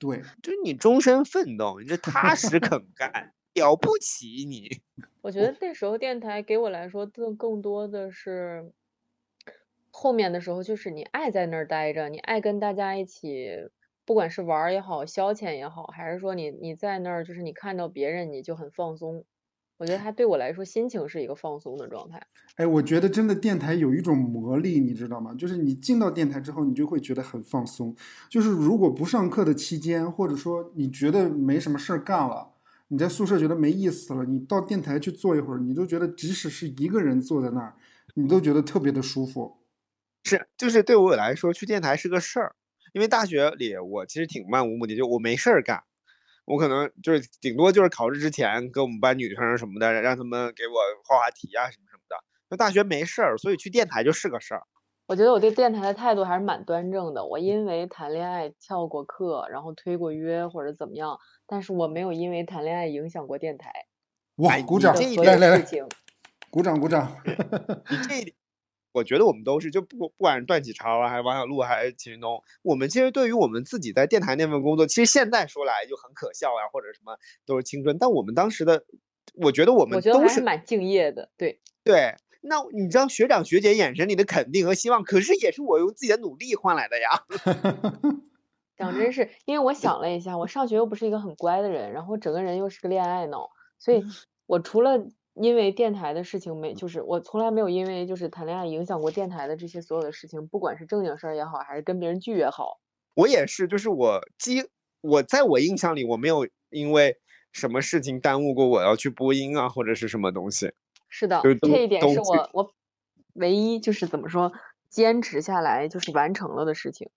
[0.00, 4.80] 对，就是你终身奋斗，你这踏实肯干，了不起你。
[5.22, 8.72] 我觉得那时候电台给我来说更更多的是。
[9.96, 13.70] 后面的时候就是你爱在那儿待着，你爱跟大家一起，
[14.04, 19.24] 不管是玩也好，消遣也好，还是说你你在那儿就是你看到别人你就很放松。
[19.76, 22.20] 我觉得它对我来说心情是一个放松的状态。
[22.56, 25.34] 哎，我觉得真的电台有一种魔力，你知道吗？
[25.34, 27.94] 就是你进到电台之后，你就会觉得很放松。
[28.30, 32.52] 就是如果不上课的期间，或者说你觉得没什么事儿干了，
[32.88, 37.74] 你在宿舍觉得没意思了，你到电台去坐一会儿，你都觉得即使是一个人坐在那儿，
[38.14, 39.58] 你都觉得特别的舒服。
[40.22, 42.54] 是，就是对我来说，去电台是个事儿。
[42.92, 45.82] 因为大学里我其实挺漫无目的，就我没事儿干，
[46.44, 50.74] 我可能就是顶多就是考试之前跟我们班女生什么的，让他们给我
[51.04, 52.16] 画画题啊什么什么的。
[52.50, 54.62] 那大学没事儿，所以去电台就是个事儿。
[55.06, 57.24] 我觉得我对电台的态度还是蛮端正的。
[57.24, 63.70] 我因为谈恋爱翘过课，然后推过约或者怎么样，但是我没有因为谈恋爱影响过电台。
[64.36, 64.94] 哇，鼓掌！
[65.24, 65.64] 来来来，
[66.50, 67.16] 鼓掌鼓掌！
[67.90, 68.34] 你这一点。
[68.94, 77.98] 我觉得我们都是，就不不管是段启超啊，还是王小璐，还是秦云东，我们其实对于我们自己在电台那份工作，其实现在说来就很可笑呀，或者什么都是青春。
[77.98, 78.84] 但我们当时的，
[79.34, 82.14] 我觉得我们都是蛮敬业的，对 对。
[82.40, 87.24] 那你知道学长学姐眼神里的肯定和希望，可是也是我用自己的努力换来的呀。
[88.78, 94.04] 讲真是，因为我想了一下，我上学又不是一个很乖的人，然后整个人又是个恋爱脑，所以
[94.46, 95.04] 我除了。
[95.34, 102.80] 因为电台的事情没，就是我从来没有因为就是谈恋爱影响过电台的这些所有的事情，不管是正经事儿也好，还是跟别人聚也好。
[103.14, 104.64] 我也是，就是我基
[105.00, 107.18] 我在我印象里，我没有因为
[107.52, 110.72] 什么事情耽误过我要去播音啊，或者是什么东西。
[111.08, 112.72] 是的，这一点是我我
[113.34, 114.52] 唯一就是怎么说
[114.88, 117.10] 坚持下来就是完成了的事情。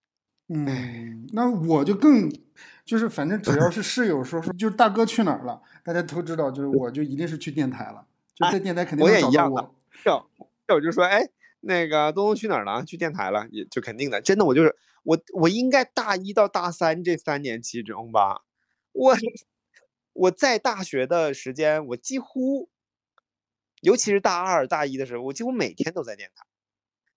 [0.50, 2.32] 嗯，那我就更
[2.86, 9.76] 就是反正只要是室友说说，就是大哥去哪儿了，大家都知道，就是我就一定是去电台了，就在电台肯定能找到我。
[9.92, 10.10] 室
[10.70, 11.30] 友就说：“哎，
[11.60, 12.84] 那个东东去哪儿了？
[12.86, 14.22] 去电台了，也就肯定的。
[14.22, 18.44] 真的，我就是我，我应该大一到大三这三年其中吧，
[18.94, 19.16] 我
[20.14, 22.70] 我在大学的时间，我几乎，
[23.82, 26.46] 尤其是大二大一的时候，我几乎每天都在电台。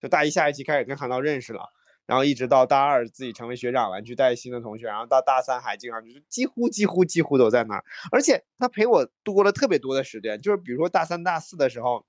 [0.00, 1.72] 就大一下学期开始跟韩涛认识了，
[2.10, 12.04] 然后一直到大二自己成为学长完去带新的同学，然后到大三还经常就是几乎几乎几乎都在那儿，而且他陪我度过了特别多的时间，就是比如说大三大四的时候。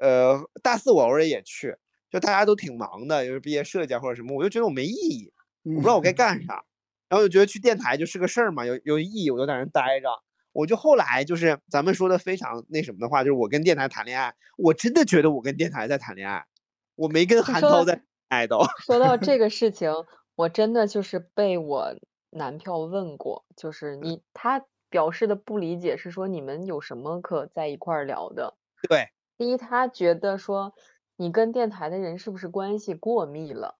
[0.00, 1.76] 呃，大四我偶尔也去，
[2.10, 5.30] 就大家都挺忙的，就是毕业设计啊或者什么，我就觉得我没意义，
[5.64, 6.64] 我不知道我该干啥，
[7.10, 10.08] 然后就觉得去电台就是个事儿嘛，有有意义，我就在那待着。
[10.52, 16.46] 我就后来就是咱们说的非常那什么的话，就是我跟电台谈恋爱，我真的觉得我跟电台在谈恋爱，
[16.94, 18.02] 我没跟韩涛在
[18.32, 18.60] 爱豆。
[18.84, 19.92] 说到这个事情，
[20.34, 21.94] 我真的就是被我
[22.30, 28.54] 男票问过，就是你他表示的不理解是说你们有什么可在一块儿聊的？
[28.88, 29.10] 对。
[29.36, 30.72] 第一，他觉得说
[31.16, 33.76] 你跟电台的人是不是关系过密了，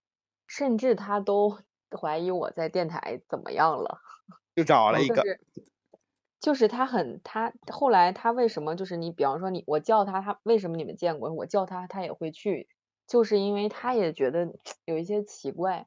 [0.46, 1.58] 甚至他都
[1.98, 4.00] 怀疑我在电台怎么样了，
[4.54, 5.22] 就找了一个，
[6.40, 12.68] 就是他很他后来他为什么就是你比方说你我叫他他为什么你们见过我叫他他也会去，
[13.12, 14.54] 就是因为他也觉得
[14.86, 15.86] 有一些奇怪。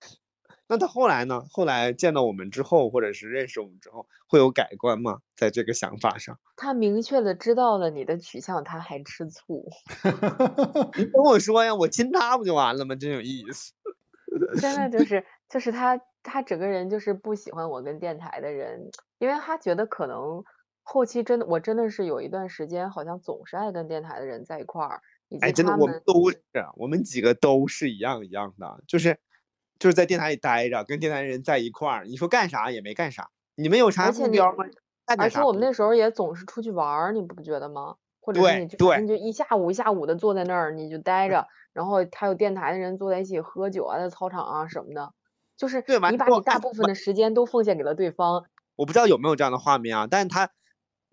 [0.68, 1.42] 那他后来呢？
[1.50, 5.18] 后来见到我们之后，或者是认识我们之后，会有改观吗？
[5.36, 9.68] 在这个想法上，他明确的知道了你的取向，他还吃醋。
[10.96, 12.94] 你跟我说呀，我亲他不就完了吗？
[12.94, 13.72] 真有意思。
[14.62, 18.88] 真的就是，就是他，他整个人就是不喜欢我跟电台的人，
[19.18, 20.44] 因为他觉得可能
[20.84, 25.02] 后期真的，我真的是有一段时间好像总是爱跟电台的人在一块儿。
[25.40, 26.38] 哎，真的，我们都是，
[26.76, 29.18] 我们几个都是一样一样的，就是。
[29.78, 33.30] 就是在电台里待着，跟电台人在一块儿，你说干啥也没干啥。
[33.56, 34.64] 你们有啥目标吗？
[35.18, 37.96] 而且我们那时候也总是出去玩儿，你不觉得吗？
[38.20, 45.12] 或者是你就你就一下午一下午的坐在那儿，你就待着， 然后还有电台的人坐在一起喝酒啊，在操场啊什么的，
[45.56, 48.44] 就是你把你大部分的时间都奉献给了对方。
[48.76, 50.50] 我不知道有没有这样的画面啊，但是他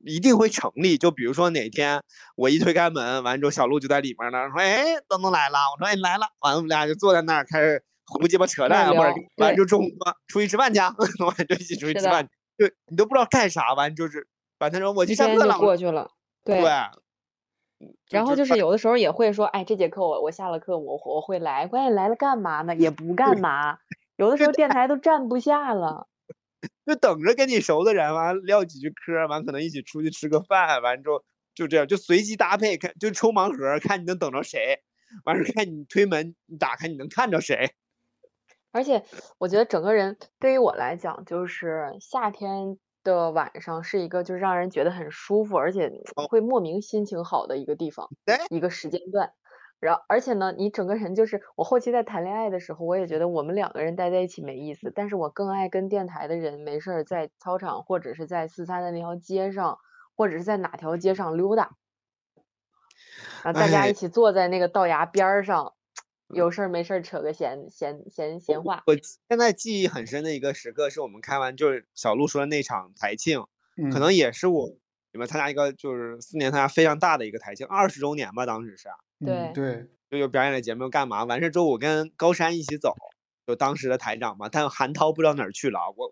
[0.05, 0.97] 一定会成立。
[0.97, 2.01] 就比如说哪天
[2.35, 7.83] 我一推开门，完之后小鹿就在里面呢，说：“哎，东东来了。”我说：“哎，来了。”完了我们俩就坐在那儿开始。
[8.11, 9.89] 胡鸡巴扯淡，或者完就中午
[10.25, 10.79] 出去吃饭去，
[11.23, 12.27] 完就一起出去吃饭，
[12.57, 14.27] 对你都不知道干啥，完就是
[14.57, 16.09] 完他说我去上课了，过去了，
[16.43, 16.59] 对。
[18.09, 22.75] 然后就是有的时候也会说，哎，这节课我我下了课我我会来，关键来了干嘛呢？
[22.75, 23.77] 也不干嘛，
[24.17, 26.07] 有的时候电台都站不下了，
[26.85, 34.81] 就等着跟你熟的人完聊几句嗑，完可能一起出去吃个饭，完之后就这样就随机搭配，看就抽盲盒，看你能等着谁，
[35.25, 37.71] 完事看你推门你打开你能看着谁。
[38.71, 39.03] 而且
[39.37, 45.91] 我觉得整个人对于我来讲，就是夏天的晚上是一个就是让人觉得很舒服，而且
[46.29, 48.09] 会莫名心情好的一个地方，
[48.49, 49.33] 一个时间段。
[49.79, 59.79] 然后，而且呢，你整个人就是我后期在谈恋爱的时候，我也觉得我们两个人待在一起没意思，但是我更爱跟电台的人没事儿在操场或者是在四三的那条街上，
[60.15, 61.71] 或者是在哪条街上溜达，
[63.43, 65.73] 然后大家一起坐在那个道牙边上。
[66.31, 68.83] 有事儿没事儿扯个闲闲闲闲话。
[68.85, 68.95] 我
[69.27, 73.45] 现在记忆很深的一个时刻，是我们开完就是小鹿说的那场台庆，
[73.91, 74.69] 可能也是我
[75.11, 78.89] 你们参加一个就是四年参加非常大的一个台庆，二十周年吧，当时是。
[79.25, 81.23] 对对，就有表演的节目干嘛？
[81.23, 82.93] 完事之后我跟高山一起走，
[83.45, 86.11] 就当时的台长嘛，但韩涛不知道哪儿去了，我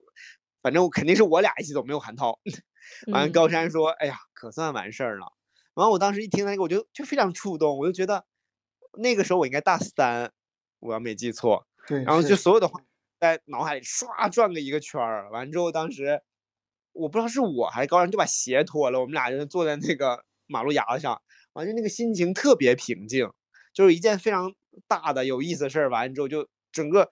[0.61, 2.39] 反正我肯定是我俩一起走，没有韩涛。
[3.11, 5.33] 完高山说：“哎呀，可算完事儿了。”
[5.75, 8.25] 完我当时一听那个，我就就非常触动，我就觉得。
[8.99, 10.31] 那个时候我应该大三，
[10.79, 11.67] 我要没记错。
[11.85, 12.79] 对，然后就所有的话
[13.19, 15.29] 在脑海里唰转个一个圈儿。
[15.29, 16.23] 完之后，当时
[16.97, 21.21] 我不知道是我还是高人就把鞋脱了，我们俩就坐在那个 马路牙子上，
[21.53, 23.29] 完就那个心情特别平静，
[23.73, 24.53] 就是一件非常
[24.87, 25.89] 大的有意思的事儿。
[25.89, 27.11] 完之后就整个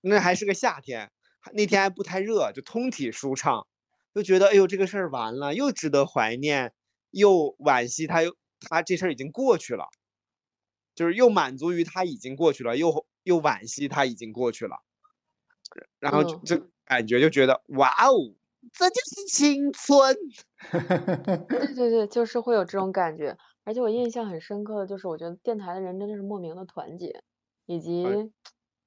[0.00, 1.10] 那还是个夏天，
[1.52, 3.66] 那天还不太热，就通体舒畅，
[4.14, 6.72] 就觉得哎呦这个事儿完了，又值得怀念，
[7.10, 9.86] 又惋惜，他又他这事儿已经过去了。
[10.94, 14.76] 就是又满足于他已经过去了，又又惋惜他已经过去了，
[15.98, 18.14] 然后就就感觉就觉得哇哦，
[18.72, 20.16] 这就是青春。
[21.48, 23.36] 对对对，就是会有这种感觉。
[23.64, 27.22] 而且我印象很深刻的就是，我觉得电台的人真的是莫名的团结，
[27.66, 28.32] 以及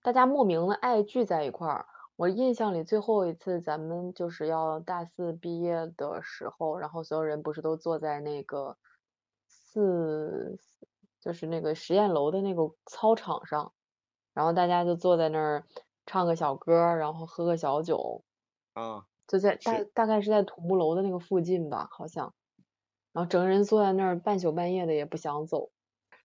[0.01, 1.85] 大家莫名的爱聚在一块儿。
[2.15, 8.77] 我印象里最后一次咱们就是要大四毕业的时候，然后所有人不是都坐在那个
[9.47, 10.59] 四。
[11.19, 13.73] 就是那个实验楼的那个操场上，
[14.33, 15.65] 然后大家就坐在那儿
[16.05, 18.23] 唱个小歌，然后喝个小酒，
[18.73, 22.33] 啊，就在大大概是在土木楼的那个附近吧，好像，
[23.11, 25.69] 然后整个人坐在那儿半宿半夜的也不想走，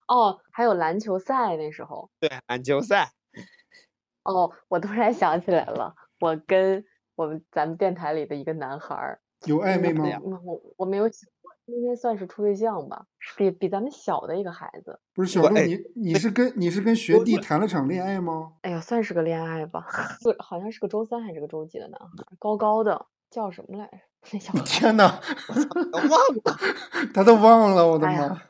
[0.07, 2.11] 哦，还有篮球赛那时候。
[2.21, 3.13] 对，篮球赛。
[4.25, 6.85] 哦，我突然想起来了，我跟
[7.17, 10.05] 我们咱们电台里的一个男孩儿有暧昧吗？
[10.45, 14.99] 我我没有想过，应该算是处对象吧，比比咱们小的一个孩子。
[15.15, 18.53] 不是小鹿，你你是跟你是跟学弟谈了场恋爱吗？
[18.63, 19.87] 哎呀，算是个恋爱吧，
[20.21, 23.99] 是好像是个周三还是个周几的男孩，高高的，叫什么来着？
[24.33, 25.05] 那小 天哪，
[25.49, 26.11] 忘
[26.45, 26.59] 了，
[27.13, 28.41] 他都忘了，我的妈！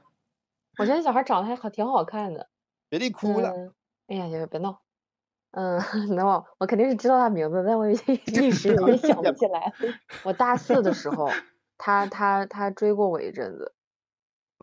[0.78, 2.48] 我觉得小孩长得还好，挺好看的。
[2.90, 3.72] 学弟哭了。
[4.08, 4.82] 哎呀，别别闹。
[5.52, 5.78] 嗯，
[6.16, 7.94] 那我我肯定是知道他名字，但我一
[8.50, 9.72] 时 有点想不起来。
[10.22, 11.30] 我大四的时候，
[11.78, 13.74] 他他他追过我一阵子。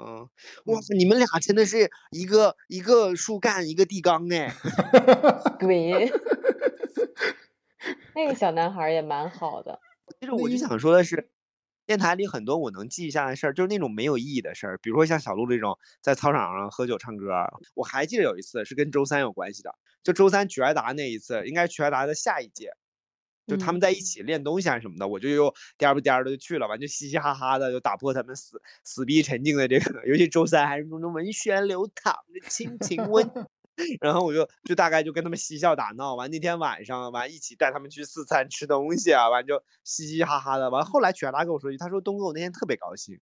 [0.02, 0.30] 嗯，
[0.66, 4.54] 哇塞，你们俩真的是一个一个树干，一个地缸哎。
[5.60, 6.12] 对。
[8.16, 9.80] 那个小男孩也蛮好的。
[10.20, 11.30] 其实我就想说的是。
[11.90, 17.34] 电台里很多我能记下的事儿，就是那种没有意义的事儿，比如说像小鹿这种在操场上喝酒唱歌。
[17.74, 19.74] 我还记得有一次是跟周三有关系的，
[20.04, 22.70] 就周三曲爱达那一次，应该曲爱达的下一届，
[23.48, 33.28] 就他们在一起练东西啊什么的，我就又颠不颠的就去了，完就嘻嘻哈哈的就打破他们死死逼沉静的这个， 尤其周三还是那种文轩流淌的亲情温。
[34.02, 40.70] 然后我就就大概就跟他们嬉笑打闹，完那天晚上完一起带他们去四餐吃东西啊，完就嘻嘻哈哈的。
[40.70, 43.20] 完后来曲达跟我说一句，他说东哥我那天特别高兴，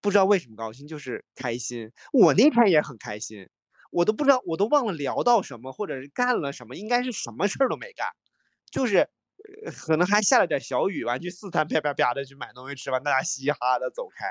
[0.00, 1.92] 不知道为什么高兴，就是开心。
[2.12, 3.48] 我那天也很开心，
[3.90, 8.06] 我都不知道我都忘了聊到什么，或者是干了什么，应该是什么事儿都没干，
[8.70, 9.08] 就是
[9.76, 14.26] 可能还下了点小雨，完去四餐啪啪啪的去买东西吃完，大家嘻嘻哈哈的走开，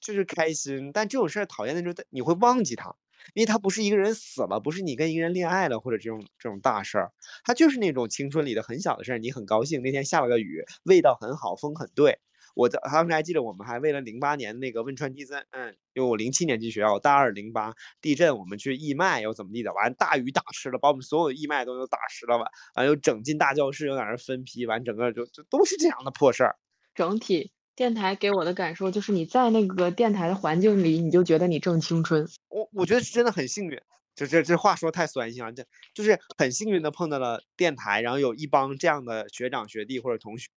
[0.00, 0.92] 就是开心。
[0.92, 2.94] 但这种事儿讨厌的就是你会忘记他。
[3.32, 7.12] 因为他不是一个人死了，不是你跟一个人恋爱了，或者这种这种大事儿，
[7.44, 9.82] 他就是那种青春里的很小的事儿，你很高兴。
[9.82, 12.18] 那天下了个雨，味道很好，风很对。
[12.54, 22.46] 我当时还记得，我们还为了零八年那个汶川地震，嗯，因为我零七年进学校，大二零八地震，我们去义卖又怎么地的，完大雨打湿了，把我们所有义卖都都打湿了，完
[22.76, 26.56] 完又整进大教室，又在那分批，完整个就就都是这样的破事儿。
[26.94, 27.50] 整体。
[27.76, 32.28] 电台给我的感受就是，你在那个电台的环境里，你就觉得你正青春。
[32.48, 33.80] 我我觉得是真的很幸运，
[34.14, 40.48] 就这这话说太酸性了，这就是很幸运的碰到了电台，然后有一帮这样的学长学弟或者同学，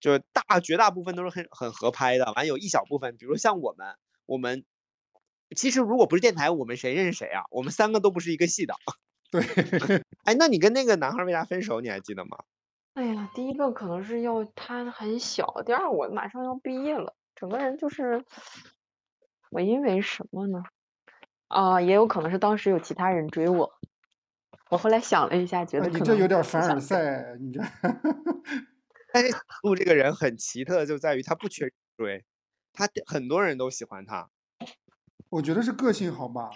[0.00, 2.32] 就是大绝大部分都是很很合拍的。
[2.34, 3.94] 完有一小部分，比如像我们，
[4.26, 4.64] 我们
[5.54, 7.44] 其实如果不是电台，我们谁认识谁啊？
[7.50, 8.74] 我们三个都不是一个系的。
[9.30, 9.42] 对，
[10.24, 11.80] 哎，那你跟那个男孩为啥分手？
[11.80, 12.38] 你还记得吗？
[12.98, 18.24] 哎呀，第一个可能是要他很小，第二我马上要毕业了，整个人就是
[19.52, 20.64] 我因为什么呢？
[21.46, 23.72] 啊，也有可能是当时有其他人追我。
[24.68, 27.60] 我后来想了一下，觉得你这有点凡尔赛，你这。
[29.14, 29.32] 但是
[29.62, 32.24] 陆这个人很奇特，就在于他不缺追，
[32.72, 34.28] 他很多人都喜欢他。
[35.28, 36.50] 我觉得是个性好吧。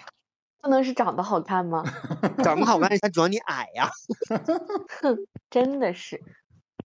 [0.63, 1.83] 不能是长得好看吗？
[2.41, 3.89] 长得好看，他主要你矮呀。
[5.03, 5.17] 哼，
[5.49, 6.21] 真的是。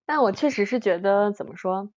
[0.04, 1.88] 但我确实是觉得，怎么说？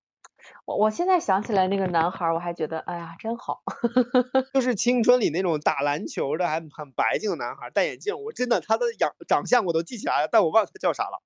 [0.65, 3.63] 我我现在想起来那个男孩，我还觉得，哎呀，真好。
[4.53, 8.15] 就是青春里那种打篮球的，还很白净的男孩，戴眼镜。
[8.25, 11.23] 我真的他的样长相我都记起来了，但我忘了他叫啥了。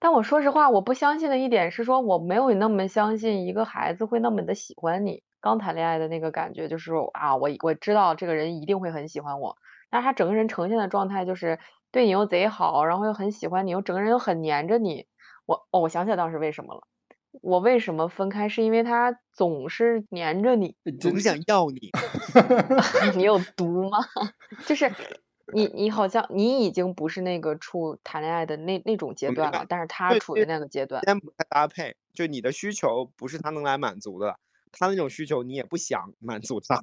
[0.00, 5.22] 但我说实话，我不相信的一点是说，我没有那么相信一个孩子会那么的喜欢你。
[5.40, 9.56] 刚谈恋爱的那个感觉，就是啊，我我知道这个人一定会很喜欢我。
[9.90, 11.58] 但是他整个人呈现的状态就是
[11.90, 15.06] 对你又贼好，然后又很喜欢你，又整个人又很黏着你。
[15.46, 16.80] 我哦，我想起来当时为什么了。
[17.42, 18.48] 我为什么分开？
[18.48, 21.90] 是因为他总是黏着你，总想要你。
[23.14, 23.98] 你有毒吗？
[24.66, 24.90] 就是
[25.52, 31.02] 你，你好像你已经不是那个处谈恋爱的那那种阶段了，但是他处于那个阶段。
[31.04, 34.38] 先不太搭配，就你的需求不是他能来满足的，
[34.72, 36.80] 他那种需求你也不想满足他。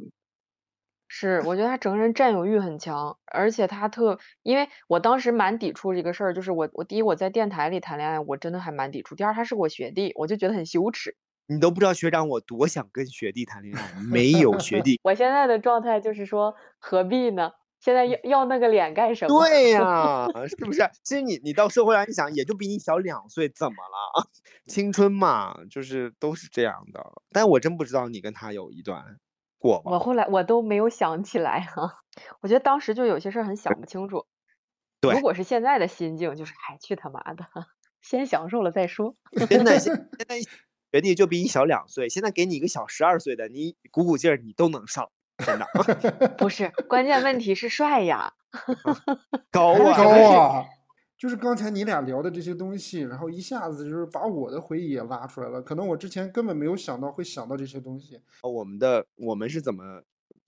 [1.16, 9.14] 是，我觉得他整个人占有欲很强，而且他特，因为我当时蛮抵触这个事儿，就是我我第一我在电台里谈恋爱，我真的还蛮抵触。
[9.14, 11.16] 第二他是我学弟，我就觉得很羞耻。
[11.46, 15.00] 你都不知道学长我多想跟学弟谈恋爱，没 有学弟。
[15.06, 17.52] 我现在的状态就是说何必呢？
[17.80, 19.40] 现在要要那个脸干什么？
[19.40, 20.90] 对呀，是不是？
[21.04, 24.30] 其实你你到社会上一想，也就比你小两岁，怎么了？
[24.66, 27.06] 青春嘛，就是都是这样的。
[27.32, 29.18] 但我真不知道你跟他有一段。
[29.64, 32.00] 我后来我都没有想起来哈，
[32.42, 34.26] 我觉得当时就有些事儿很想不清楚。
[35.00, 37.46] 对，如果是现在的心境，就是哎去他妈的，
[38.02, 39.16] 先享受了再说。
[39.50, 40.42] 真的，现现在
[40.92, 45.66] 学弟就比你小两岁，现在给你一个小十二岁的，你鼓鼓劲儿你都能上，真的。
[46.38, 48.34] 不是，关键问题是帅呀，
[49.50, 50.10] 高啊高
[50.40, 50.66] 啊。
[51.24, 55.62] 就是刚才你俩聊的这些东西，然后一下子就是把我的回忆也拉出来了。
[55.62, 58.20] 可能我之前根本没有想到会想到这些东西。
[58.42, 60.04] 我们的我们是怎么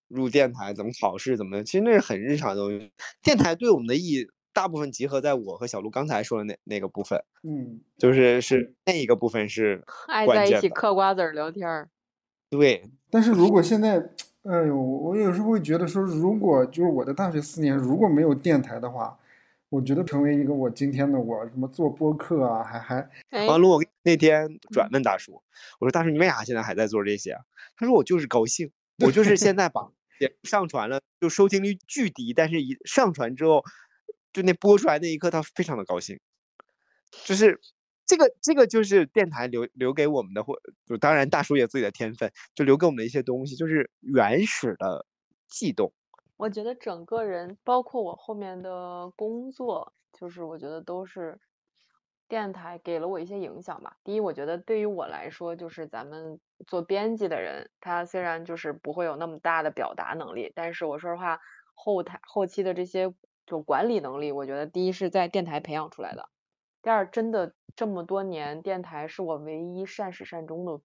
[0.10, 2.92] 入电台，怎么考试，怎么的，其实那是很日常的东西。
[3.24, 7.24] 电台对我们的意义，大部分集合在我和小鹿刚才说的那那个部分。
[7.44, 9.82] 嗯，就是是那一个部分是
[10.12, 11.88] 爱在一起嗑瓜子儿聊天儿。
[12.50, 14.10] 对，但是如果现在，
[14.44, 19.18] 哎呦，我有时候会觉得说，如果就是我的大学四年如果没有电台的话。
[19.76, 25.34] 我觉得成为一个我今天的我，什么做播客啊，还还王璐，我那天转问大叔，
[25.80, 27.42] 我说大叔你为啥现在还在做这些啊？
[27.76, 28.72] 他说我就是高兴，
[29.06, 29.92] 我就是现在把
[30.44, 33.66] 上传了，就收听率巨低，但是一上传之后，
[34.32, 36.22] 就那播出来那一刻他非常的高兴，
[37.26, 37.60] 就是
[38.06, 40.58] 这个这个就是电台留留给我们的，或
[40.88, 45.06] 就当然大叔有自己的天分，就留给我们的一些东西，就是原始的
[45.50, 45.92] 悸动。
[46.38, 51.40] 我觉得整个人，包括我后面的工作，就是我觉得都是
[52.28, 53.96] 电台给了我一些影响吧。
[54.04, 61.40] 第一，我觉得对于我来说，就是咱们做编辑的人，他虽然就是不会有那么大的表达能力，但是我说实话，
[61.74, 63.14] 后台后期的这些
[63.46, 66.30] 就管理能力，我觉得第一是在电台培养出来的，
[66.82, 70.82] 第二，真的这么多年，电台是我唯一善始善终的。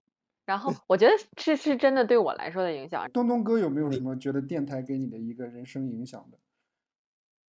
[0.51, 3.09] 然后我觉得是是真的对我来说的影响。
[3.13, 6.37] 东东哥有没有什么觉得电台给你的一个人生影响的？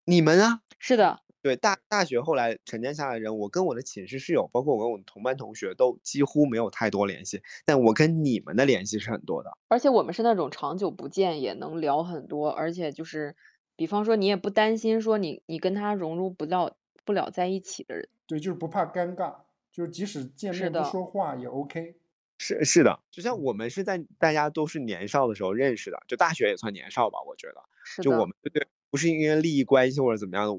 [0.04, 7.40] 你们啊，是的，对大大学后来沉淀下来的人，我跟我的寝室室友，包括我跟我的同班同学，都几乎没有太多联系。
[7.64, 13.36] 但我跟你们的联系是很多的，而且我们是那种长久不见也能聊很多，而且就是，
[13.76, 18.08] 比方说你也不担心说你你跟他融入不到不了在一起的人。
[18.26, 19.36] 对，就是不怕尴尬，
[19.70, 21.94] 就是即使见面不说话也 OK。
[22.39, 27.62] 是是的，就像我们是在大家都是年少的时候认识的，就大学也算年少吧，我觉得。
[28.02, 30.55] 就我们对，不是因为利益关系或者怎么样的。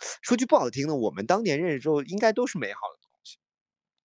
[0.22, 3.38] 说句不好听的，我们当年认识之后，应该都是美好的东西。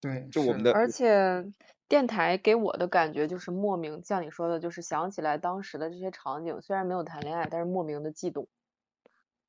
[0.00, 0.72] 对，就我们的。
[0.72, 1.42] 而且
[1.88, 8.46] 电台给我的感觉就是莫名，像你说的，就是想起来当时的这些场景，虽然没有谈恋爱，但是莫名的悸动。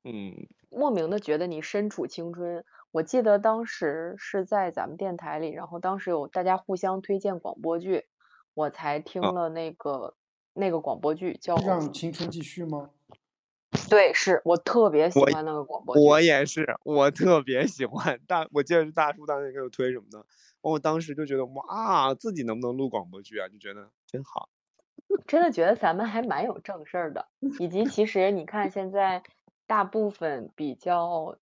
[0.04, 0.48] 嗯。
[0.70, 2.64] 莫名的觉得你身处青春。
[2.90, 8.06] 我记得当时是在咱们电台里，然后当时有大家互相推荐广播剧，
[8.54, 10.14] 我才听了那个
[10.54, 12.90] 那个广播剧叫《让青春继续》吗？
[13.90, 16.00] 对，是我特别喜欢那个广播剧。
[16.00, 20.24] 我也是，我特别喜欢大，我记得是大叔当时给我推什么的，
[20.62, 23.46] 我当时就觉得哇，自己能不能录广播剧啊？
[23.48, 24.48] 就觉得真好。
[25.28, 27.26] 真的觉得咱们还蛮有正事儿的，
[27.60, 29.22] 以及其实你看现在
[29.66, 31.36] 大部分比较。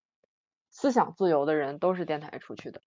[0.79, 2.83] 思想自由的人都是电台出去的。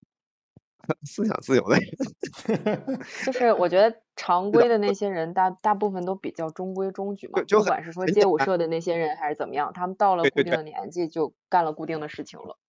[1.04, 7.42] 思想自由的人， 就是我觉得常规的那些人，大大部分都比较中规中矩嘛。
[7.50, 12.60] 不管是说街舞社的那些人还是怎么样，他们到了固定的年纪就干了固定的事情了。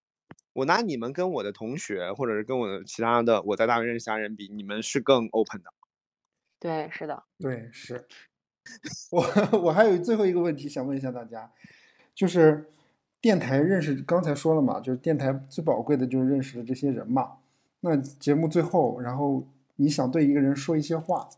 [0.53, 5.71] 我拿你们跟我的同学，或者是跟我的其他的我在大学认识其他人比，你们是更 open 的。
[6.59, 7.23] 对，是的。
[7.39, 8.07] 对，是。
[9.11, 11.51] 我我还有最后一个问题想问一下大家，
[12.15, 12.71] 就是。
[13.21, 17.37] 电台认识，刚才说了嘛，就是电台最宝贵的就是认识的这些人嘛。
[17.81, 21.29] 那节目最后，然后你想对一个人说一些话，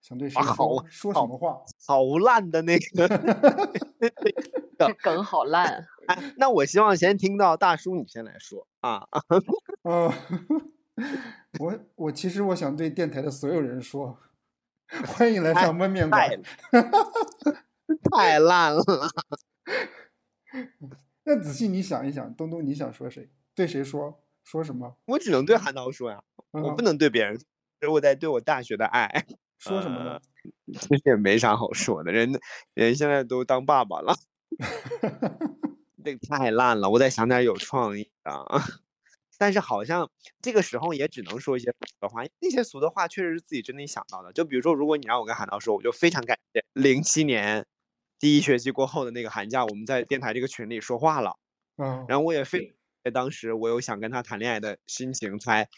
[0.00, 0.84] 想对谁说？
[0.88, 1.60] 说什么话？
[1.86, 3.08] 好烂的那个
[4.78, 5.86] 这梗，好烂。
[6.36, 9.06] 那我希望先听到大叔，你先来说啊。
[9.84, 10.12] 嗯，
[11.58, 14.18] 我我其实我想对电台的所有人说，
[15.06, 16.30] 欢迎来上焖面馆。
[18.10, 18.82] 太烂了。
[21.26, 23.28] 那仔细你想一想，东东你想说谁？
[23.54, 24.22] 对谁说？
[24.44, 24.96] 说什么？
[25.06, 26.22] 我只能对韩涛说呀，
[26.52, 27.38] 我不能对别人。
[27.90, 29.26] 我在对我大学的爱
[29.58, 30.20] 说什么呢？
[30.80, 32.32] 其实也没啥好说的，人
[32.74, 34.14] 人现在都当爸爸了。
[36.04, 38.46] 这个太烂了，我得想点有创意的。
[39.38, 40.08] 但是好像
[40.40, 44.32] 这个时候也只能说一些俗的话，那些俗的话确实是自己真的想到的。
[44.32, 47.66] 就比如说，如果你让我跟韩涛说，我就非常感谢零七年。
[48.18, 51.36] 第一学期过后的那个寒假，我们在电台这个群里说话了，
[51.76, 52.74] 嗯，然后我也非
[53.12, 55.68] 当时我有想跟他谈恋爱的心情，才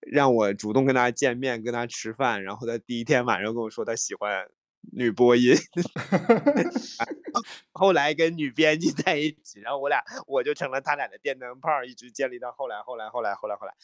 [0.00, 4.48] 让我主动跟他见面，跟他吃饭，然后在第一天晚上跟我说他喜欢
[4.92, 5.56] 女播音，
[7.72, 13.74] 后来跟女编辑在一起，然后我俩我就成了他俩的电灯泡，一直建立到后来，后来，后来，后来，后来，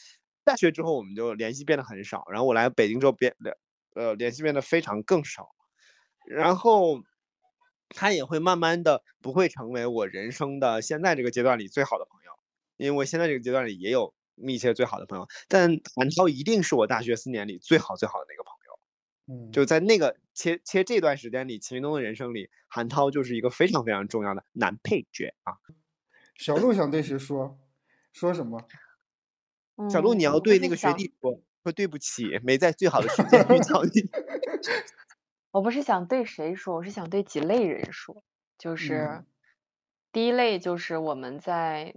[0.45, 3.57] 大学之后我们就联系变得很少，然后我来北京之后变联
[3.95, 5.51] 呃联系变得非常更少，
[6.27, 7.03] 然后。
[7.89, 12.33] 他也会慢慢的不会成为我人生的现在这个阶段里最好的朋友，
[12.77, 19.45] 因为我现在这个阶段里也有密切最好的朋友，但韩涛一定是我大学四年里最好最好的那个朋友。
[19.47, 25.55] 嗯，就在那个切切这段时间里，秦云东的人生里，韩涛就是一个非常非常重要的男配角啊。
[26.37, 27.59] 小鹿想对谁说？
[28.13, 28.67] 说什么？
[29.91, 33.91] 小鹿，你要对那个学弟说，说对不起，没在最好的时间遇到你。
[35.55, 38.25] 我不是想对谁说，我是想对几类人说，
[38.59, 39.25] 就是
[40.11, 41.95] 第一类就是我们在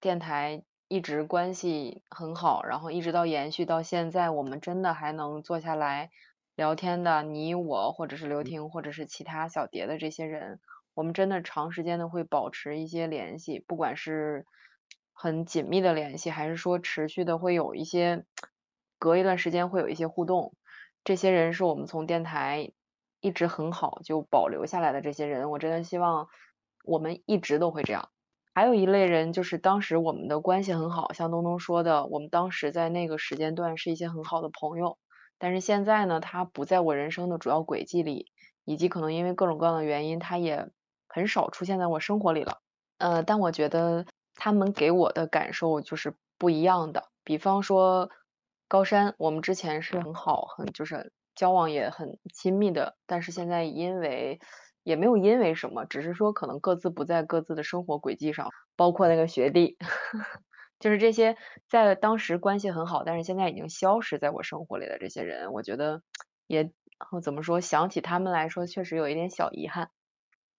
[0.00, 6.10] 电台一直关系很好，然后一直到延续到现在，我们真的还能坐下来
[6.54, 10.58] 聊天的，你我或者是刘婷或者是其他小蝶的这些人，
[10.94, 14.46] 我们真的长时间的会保持一些联系，不管是
[15.12, 18.24] 很紧密的联系，还是说持续的会有一些
[18.98, 20.54] 隔一段时间会有一些互动，
[21.04, 22.72] 这些人是我们从电台。
[23.20, 26.28] 一直很好，就保留下来的这些人，我真的希望
[26.84, 28.08] 我们一直都会这样。
[28.54, 34.96] 还有一类人，就是当时我们的关系很好，像东东说的，我们当时在那个时间段是一些很好的朋友。
[35.38, 38.32] 但是现在呢，他不在我人生的主要轨迹里，
[38.64, 40.70] 以及可能因为各种各样的原因，他也
[41.06, 42.62] 很少出现在我生活里了。
[42.96, 47.04] 呃，但我觉得他们给我的感受就是不一样的。
[47.24, 48.08] 比方说
[48.68, 51.12] 高山，我们之前是很好，很就是。
[51.36, 54.40] 交往也很亲密的，但是现在因为
[54.82, 59.76] 也没有因为什么，只是说可能各自不在各自的生活轨迹上，包括那个学弟，
[60.80, 61.36] 就是这些
[61.68, 66.02] 在当时关系很好，但是现在已经消失在我生活里的这些人，我觉得
[66.46, 66.70] 也
[67.22, 69.90] 怎么说，想起他们来说，确实有一点小遗憾。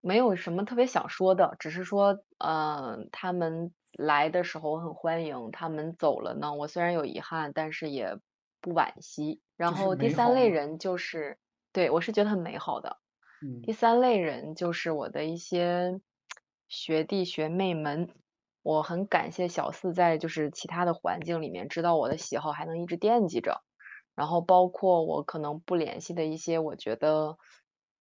[0.02, 8.18] 没有什么特别想说的，只是说，嗯，他们来的时候我很欢迎，他们走了呢，我虽然有遗憾，但是也。
[8.62, 11.38] 不惋惜，然后第三类人就是，
[11.72, 12.98] 对我是觉得很美好的。
[13.64, 16.02] 第三类人就是我的一些
[16.68, 18.10] 学弟学妹们，
[18.64, 23.62] 我很感谢小四在就是其他的环境里面知道我的喜好，还能一直惦记着。
[24.16, 27.38] 然后包括我可能不联系的一些，我觉得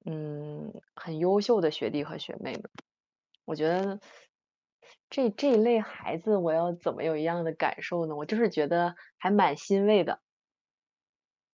[0.07, 2.63] 嗯很优秀的学弟和学妹们，
[3.45, 4.01] 我觉得
[5.11, 8.17] 这这一类孩子，我要怎么有一样的感受呢？
[8.17, 10.19] 我就是觉得还蛮欣慰的。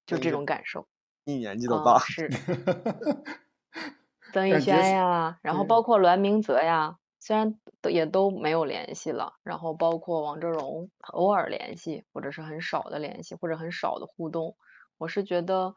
[0.07, 0.87] 就这种感受，
[1.24, 2.31] 一年纪都大是。
[4.33, 14.57] 曾宇轩呀，然后包括栾明泽呀，虽然都也都没有联系了，然后包括王哲荣，偶尔联系，或者是很少的联系，或者很少的互动，
[14.99, 15.74] 我是觉得，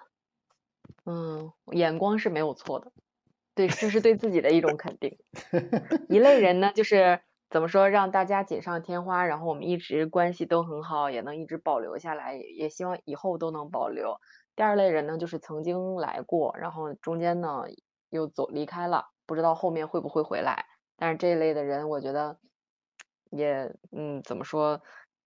[1.06, 2.92] 嗯，眼光是没有错的，
[3.56, 5.18] 对，这是对自己的一种肯定。
[6.08, 7.20] 一类人呢，就是。
[7.50, 14.18] 怎么说让大家锦上添花，然后我们一直关系都很好，也能一直保留下来，也希望以后都能保留。
[14.56, 17.64] 第二类人呢，就是曾经来过，然后中间呢
[18.10, 20.66] 又走离开了，不知道后面会不会回来。
[20.98, 22.40] 但是这一类的人，我觉得
[23.30, 24.82] 也嗯，怎么说，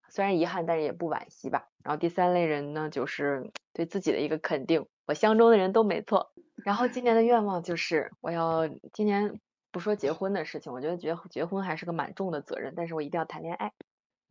[0.09, 1.69] 虽然遗憾，但是也不惋惜吧。
[1.83, 6.31] 然后第三类人呢，就是对自己的一个肯定，我相中的人都没错。
[6.65, 9.39] 然后今年的愿望就是我要今年。
[9.71, 13.71] 不说结婚的事情，我觉得结结婚还是个蛮重的责任，但是我一定要谈恋爱。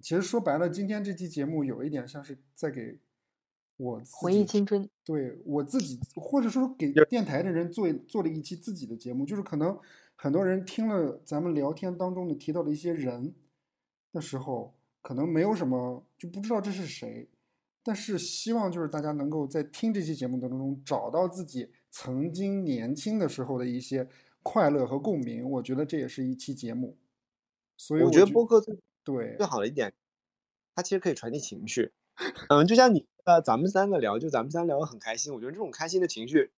[0.00, 2.98] 其实说白了，今天这期节目有一点像是在给
[3.76, 9.78] 我回忆青春，对我自己，或者说给电台的人做做了一期自己的节目，就是可能
[10.16, 13.34] 很多人听了咱们聊天当中的提到的一些人
[14.12, 17.28] 的时候，可能没有什么就不知道这是谁，
[17.82, 24.08] 但是希望就是大家能够在听这期节目当中找到自己曾经年轻的时候的一些。
[24.48, 26.96] 快乐和共鸣，我觉得这也是一期节目。
[27.76, 29.92] 所以我觉得播客最对最好的一点，
[30.74, 31.92] 它其实可以传递情绪。
[32.48, 35.34] 嗯，就像你呃，咱们三个聊，就咱们三聊得很开心。
[35.34, 36.50] 我觉得这种开心的情绪，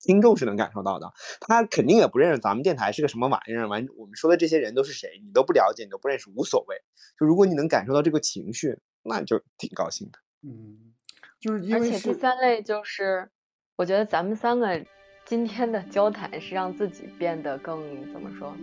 [0.00, 1.12] 听众是能感受到的。
[1.40, 6.76] 他肯定也不认识咱们电台是个什么玩意儿，完我们说的这些人都是谁，你都不了解，你都不认识，无所谓。
[7.16, 10.18] 就如果你能感受到这个情绪，那就挺高兴的。
[10.42, 10.92] 嗯，
[11.38, 13.30] 就是因为而且第三类就是，
[13.76, 14.84] 我觉得咱们三个。
[15.28, 17.78] 今天的交谈是让自己变得更
[18.10, 18.56] 怎么说？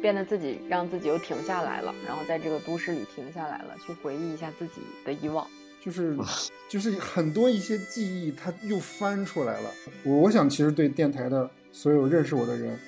[0.00, 5.46] 变得自己让自己又停下来了，然后在这个都市里停下来了，去回忆一下自己的以往，
[5.82, 6.16] 就是
[6.66, 9.70] 就是很多一些记忆，它又翻出来了。
[10.02, 12.78] 我我想其实对电台的所有认识我的人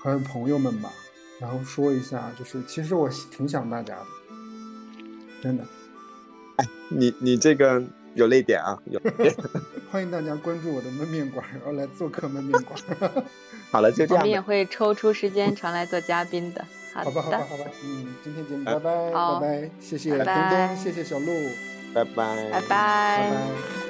[0.00, 0.92] 还有朋友们吧，
[1.40, 4.06] 然后说一下，就是其实我挺想大家的，
[5.42, 5.64] 真的。
[6.58, 7.82] 哎，你你这个。
[8.18, 8.76] 有泪点啊！
[8.90, 9.00] 有，
[9.92, 12.78] 欢迎大家关注我的焖面馆，然后来做客焖面馆。
[13.70, 14.16] 好了，就这样。
[14.16, 16.64] 我们也会抽出时间常来做嘉宾的。
[16.92, 17.64] 好吧，好吧，好吧。
[17.84, 21.26] 嗯，今天节目拜拜，拜拜，谢谢东东，谢谢小鹿，
[21.94, 23.87] 拜拜，拜拜，拜拜。